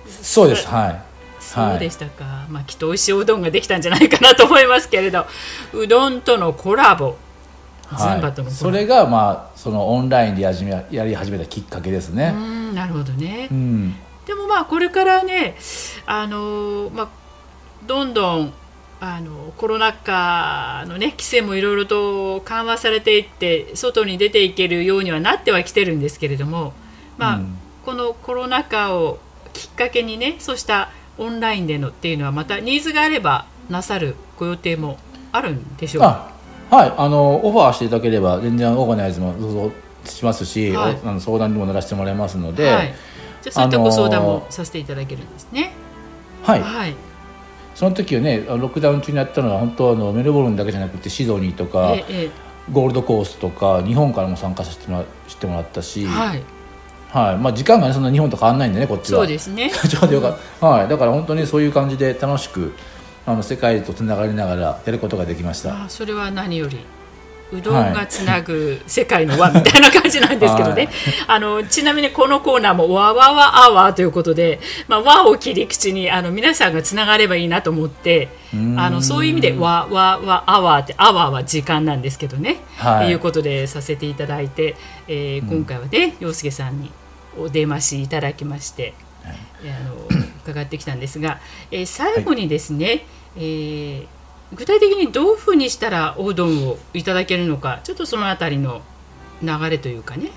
[0.07, 1.03] そうですはい。
[1.41, 5.27] そうでしたか、まあきっと美味しいおうどんができたんじゃないかなと思いますけれど
[5.73, 7.17] うどんとのコラボ
[7.99, 12.31] ズンバとのそれがまあそのオンラインでやじめやり始めたきっかけですうね。
[12.31, 13.97] んなるほどね、うん。
[14.25, 15.57] でもまあこれからね
[16.07, 17.09] あのまあ
[17.87, 18.53] どんどん
[19.01, 26.73] あのコロナ禍のね規制もいろいろと緩和されていって外に出ていけるようにはなってはきてるんですけれども
[27.19, 27.59] まあ、うん。
[27.85, 29.19] このコロナ禍を
[29.53, 34.99] きっかけにねそうしたオンラインでのっていうのはまたニーズがあればなさるご予定も
[35.33, 36.31] あるんでしょうか？
[36.71, 36.95] あはい。
[36.97, 39.73] あのオファーしていただければ全然オーガナイズもどうぞ
[40.05, 40.99] しますし、はい。
[41.05, 42.95] おあの相談にも乗らせてもらいますので、はい、
[43.43, 45.73] じゃあそういったご相談もさせていただけるんですね。
[46.43, 46.61] はい。
[46.61, 46.95] はい、
[47.77, 52.31] その時はねロックダウン中にやったのは本当あのメルボルンだけじゃなくてシドニーとかええ
[52.73, 56.43] ゴールドコーストとか日本からも参加させてもらしてもらったし、はい、
[57.11, 57.39] はい。
[57.39, 59.21] まあ、時間がねそんな日本と変わらないんでねこっちは。
[59.21, 59.71] そうですね。
[59.89, 62.75] ちょうどよかった、はい、だから本当にそういう感じで楽しく
[63.27, 65.85] あの世界とつながりながらやることができました。
[65.85, 66.79] あそれは何より
[67.53, 70.95] うどんがつなぐ世界の輪みたいな感じなんですけどね、はい。
[71.29, 78.79] あのちなみにこのコーナーも「わわわアワー」ということで「まあ、和」を切り口にあの皆さんがつながればいいなと思ってん。
[78.79, 83.11] あのそういう意味で「わわわアワー」って「アワー」は時間なんですけどね、はい。
[83.11, 84.75] い、うことでさせていただいて、
[85.07, 86.91] えー今回はね洋介さんに
[87.39, 88.95] お出ましいただきまして、
[89.63, 91.39] えーあの伺ってきたんですが、
[91.71, 93.05] えー最後にですね、
[93.37, 94.16] えー
[94.55, 98.83] 具体的にどういうふうにしたらおうどんをいただけるのかちょっとそのあたりの
[99.43, 100.31] 流れというかね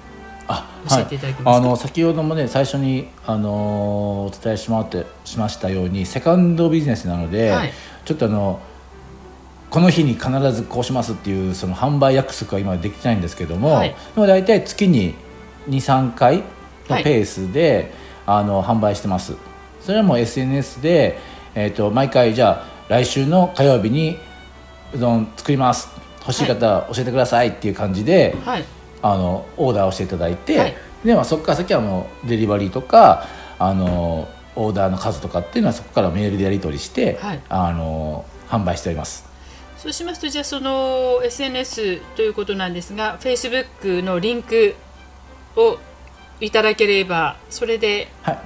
[0.48, 1.68] あ教えていただけますか？
[1.68, 7.72] あの先ほどもね最初にあのお伝えしまってしましたようにセカンドビジネスなので、はい。
[8.06, 8.60] ちょっとあの
[9.70, 13.90] この日に必ずこうしますっていうその販売約束は今できてないんですけども、はい。
[13.90, 15.14] でも大体月に
[15.68, 16.38] 23回
[16.90, 17.94] のペースで、
[18.26, 19.36] あの販売してます。
[19.82, 21.20] それはもう SNS で、
[21.54, 24.18] えー、と毎回じゃあ来週の火曜日に
[24.94, 25.90] うどん作ります。
[26.22, 28.66] 欲しい方教えてくださいっていう感じで、はい。
[29.02, 30.76] あのオーダーをしていただいて、はい。
[31.06, 33.28] でまあ、そこから先はもうデリバリーとか
[33.60, 37.42] あのオーダーの数とかっていうのはそこからメールでやり取りして、はい。
[37.48, 39.30] あの販売しております。
[39.78, 44.76] そうしますとじゃあその SNS ということなんですが Facebook のリンク
[45.56, 45.78] を
[46.42, 48.40] いただければそれではい。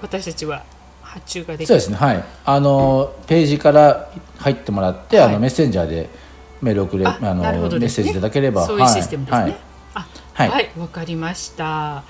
[0.00, 0.64] 私たちは
[1.12, 1.66] 発注ができる。
[1.66, 2.24] そうですねはい。
[2.44, 5.28] あのページから入ってもらって、はい。
[5.28, 6.08] あのメッセンジャーで
[6.62, 7.52] メール送れああのね。
[7.52, 9.42] メッセージいただければそういうシステムですね。
[9.42, 9.56] はい。
[9.94, 10.48] あはい。
[10.48, 12.02] はい、わ、かりました。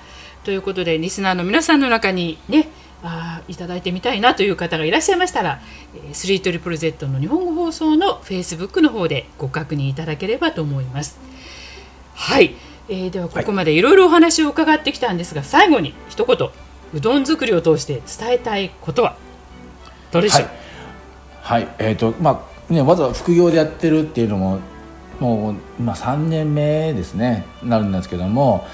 [0.45, 2.69] ということでリスナーの皆さんの中にね、
[3.03, 5.59] あーいただいてみたいなという方がいらっしゃいましたら、
[5.95, 11.19] えー、3トリプル Z の日本語放送の Facebook の方でご確認いただければと思います。
[12.15, 12.55] はい、
[12.87, 16.49] えーではここまでいろいろお話を伺ってきたんですが、最後に一言
[16.93, 19.15] うどん作りを通して伝えたいことは？
[20.11, 20.47] どれでしょう？
[21.41, 24.59] はい、はい、えっ、とまあねわざわざ副業でやってるっていうのも
[25.19, 27.45] もう今3年目ですね。
[27.63, 28.67] なるんですけども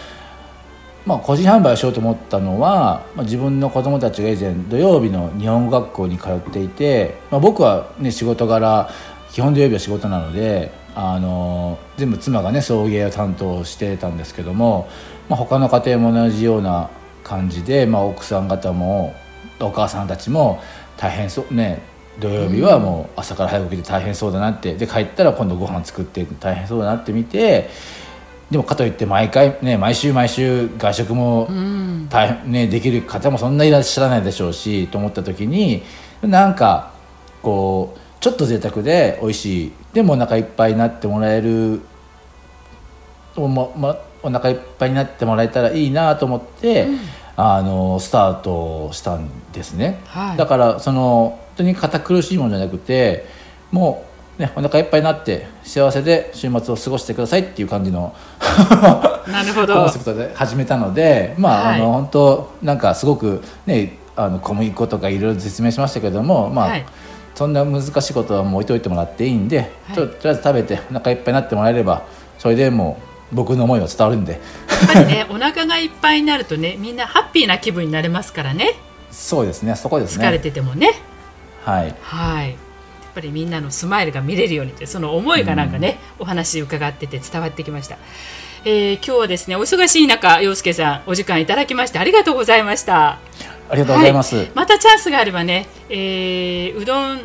[1.06, 8.90] まあ個人販売をしようと思ったのは、まあ、自分の子供たちが以前土曜日の日本語学校に通っていて、まあ、僕はね仕事柄
[9.32, 14.90] 基本土曜日は仕事なのであの全部妻がね送迎を担当してたんですけども、
[15.30, 16.90] まあ、他の家庭も同じような
[17.30, 19.16] 感じで、まあ、奥さん方も
[19.60, 20.62] お母さんたちも
[20.98, 21.82] 大変そうね
[22.20, 27.70] 土曜日はもう朝から早く起きて大変そうだなってで帰ったら今度ご飯作って大変そうだなって見て
[28.50, 31.48] でもかといって毎回ね毎週毎週外食も
[32.10, 35.84] 大変、ね、できる方もそんないらっしゃらないでしょうしと思った時に
[36.22, 36.92] なんか
[37.44, 41.82] こうちょっと贅沢で美味しいでもお腹いっぱいになってもらえる
[43.38, 46.88] お,、まま、お腹いっぱいになってもらえたらいいなと思って、
[47.42, 50.38] あのスタートしたんですね、はい。
[50.38, 53.26] だからその本当に堅苦しいものじゃなくて
[53.72, 54.06] も
[54.38, 58.14] う、ね、お腹いっぱいになって幸せで週末を過ごしてくださいっていう感じの
[59.32, 66.86] なるほコどンセプトで始めたのでまあ、はいあの本当なんかすごくねあの小麦粉とかいろいろ説明しましたけどもまあ、はい。
[67.36, 69.96] そんな難しいことはもう置いといてもらっていいんで、はい。
[69.96, 72.02] とりあえず食べてお腹いっぱいになってもらえれば
[72.38, 78.76] それでもう僕の思いは伝わるんでやっぱりね お腹がいっぱいになるとねみんなハッピーな気分になれますからね
[79.12, 80.92] そうですねそこですね疲れててもね。
[81.66, 82.50] はいはい。
[82.50, 82.58] やっ
[83.16, 87.98] ぱりみんなのスマイルが見れるようにというその思いがなんかね、お話伺ってて伝わってきました。
[88.66, 93.20] えー今日はですねお忙しい中陽介さんお時間いただきましてありがとうございました。
[93.70, 97.22] ありがとうございます、はいまたチャンスがあればね、えーうどん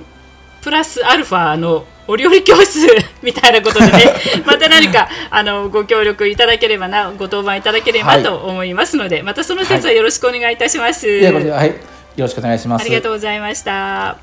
[0.64, 2.88] プラスアルファのお料理教室
[3.22, 3.92] みたいなことでね
[4.44, 8.22] また何かあのご協力いただければなご当番いただければはい。
[8.22, 11.06] と思いますので、またその説はよろしくお願いいたします。
[11.06, 11.68] ではこれではい。
[11.68, 11.74] よ
[12.18, 12.82] ろしくお願いします。
[12.82, 14.16] ありがとうございました。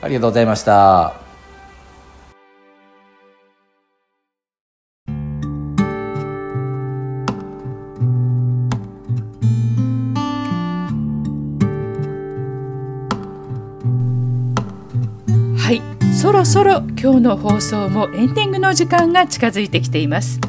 [0.00, 1.27] ありがとうございました
[16.18, 20.40] そろそろ今日の放送もエンディングの時間が近づいてきています。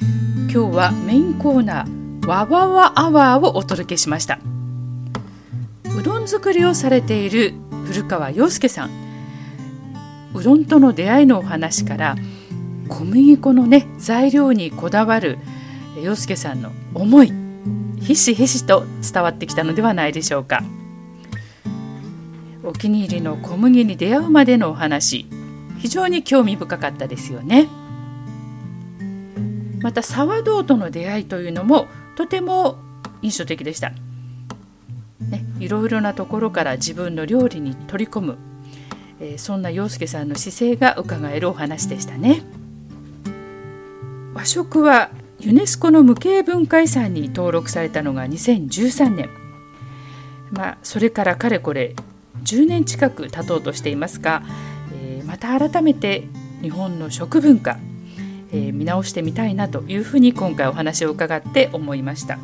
[0.00, 4.40] 今日はメインコーナーわわわアワーをお届けしました。
[5.96, 7.54] うどん作りをされている
[7.84, 8.90] 古川陽介さん。
[10.34, 12.16] うどんとの出会いのお話から
[12.88, 15.38] 小麦粉のね材料にこだわる
[16.02, 17.32] 陽介さんの思い
[18.00, 20.64] ひしひしと伝わってきたのではないでしょうか。
[22.66, 25.26] お気に入りの小麦に出会うまでのお話。
[25.78, 27.68] 非常に興味深かったですよね。
[29.80, 31.86] また沢道との出会いというのも
[32.16, 32.76] とても
[33.22, 33.90] 印象的でした、
[35.20, 38.38] ね、いろいろなところから自分の料理に取り込む、
[39.20, 42.42] えーそんな陽介さんの姿勢が伺えるお話でしたね。
[44.34, 49.30] 和食はユネスコの無形文化遺産に登録されたのが2013年。
[50.50, 51.94] まあそれからかれこれ
[52.44, 54.42] 10年近く経とうとしていますが、
[55.02, 56.24] えーまた改めて
[56.62, 57.78] 日本の食文化、
[58.52, 62.38] えー見直してみたいなというふうに今回お話を伺って思いました。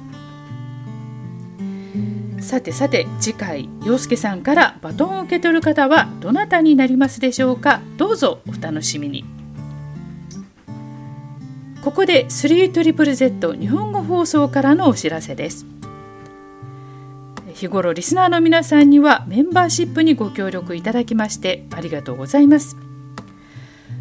[2.40, 7.80] さてさて次回陽介さんからバトンを受け取る方はどなたになりますでしょうか？
[7.96, 9.24] どうぞお楽しみに。
[11.84, 15.66] ここで 3ZZZ 日本語放送からのお知らせです。
[17.62, 22.76] 日頃リスナーの皆さんにはメンバーシップにご協力いただきましてありがとうございます。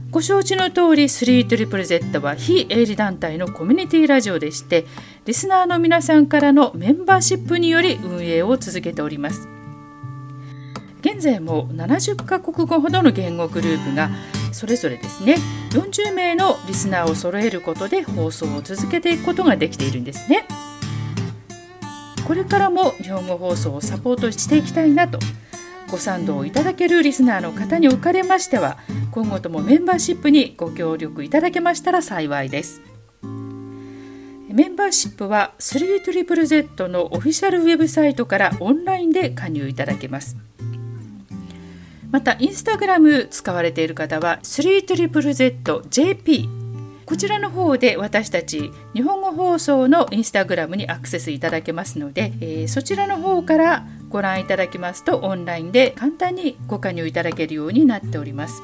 [0.09, 4.85] ご承知の通り 3ZZZ は非営利団体のコミュニティラジオでして
[5.25, 9.47] リスナーの皆さんからのメンバーシップにより運営を続けております。
[11.01, 14.09] 現在も70カ国語ほどの言語グループが
[14.51, 15.35] それぞれですね
[15.69, 20.47] 40名のリスナーを揃えることで放送を続けていくことができているんですね。
[22.27, 25.19] これからも日本語放送をサポートしていきたいなと
[25.89, 28.77] ご賛同いただけるリスナーの方におかれましては
[29.11, 32.81] 今後ともメンバーシップにご協力いただけましたら幸いです。
[34.47, 40.37] メンバーシップは 3ZZZ のオフィシャルウェブサイトからオンラインで加入いただけます。
[42.11, 46.60] またインスタグラム使われている方は 3ZZJP
[47.11, 58.63] こちらの方で私たち日本語放送のインスタグラムにアクセスいただけますので、えー、そちらの方からご覧いただきますとオンラインで簡単にご加入いただけるようになっております。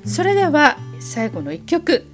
[0.07, 2.07] それでは最後の一曲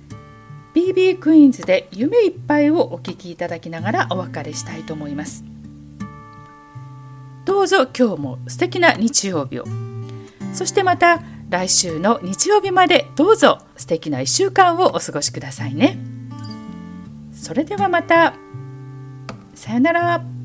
[0.74, 5.46] BB クイーンズで夢いっぱいをお聴きいただきながらお別れしたいと思います
[7.46, 9.66] どうぞ今日も素敵な日曜日を
[10.52, 15.98] そしてまた来週の日曜日までどうぞ素敵な1週間をお過ごしくださいね。
[17.34, 18.36] それではまた。
[19.62, 20.41] さよなら。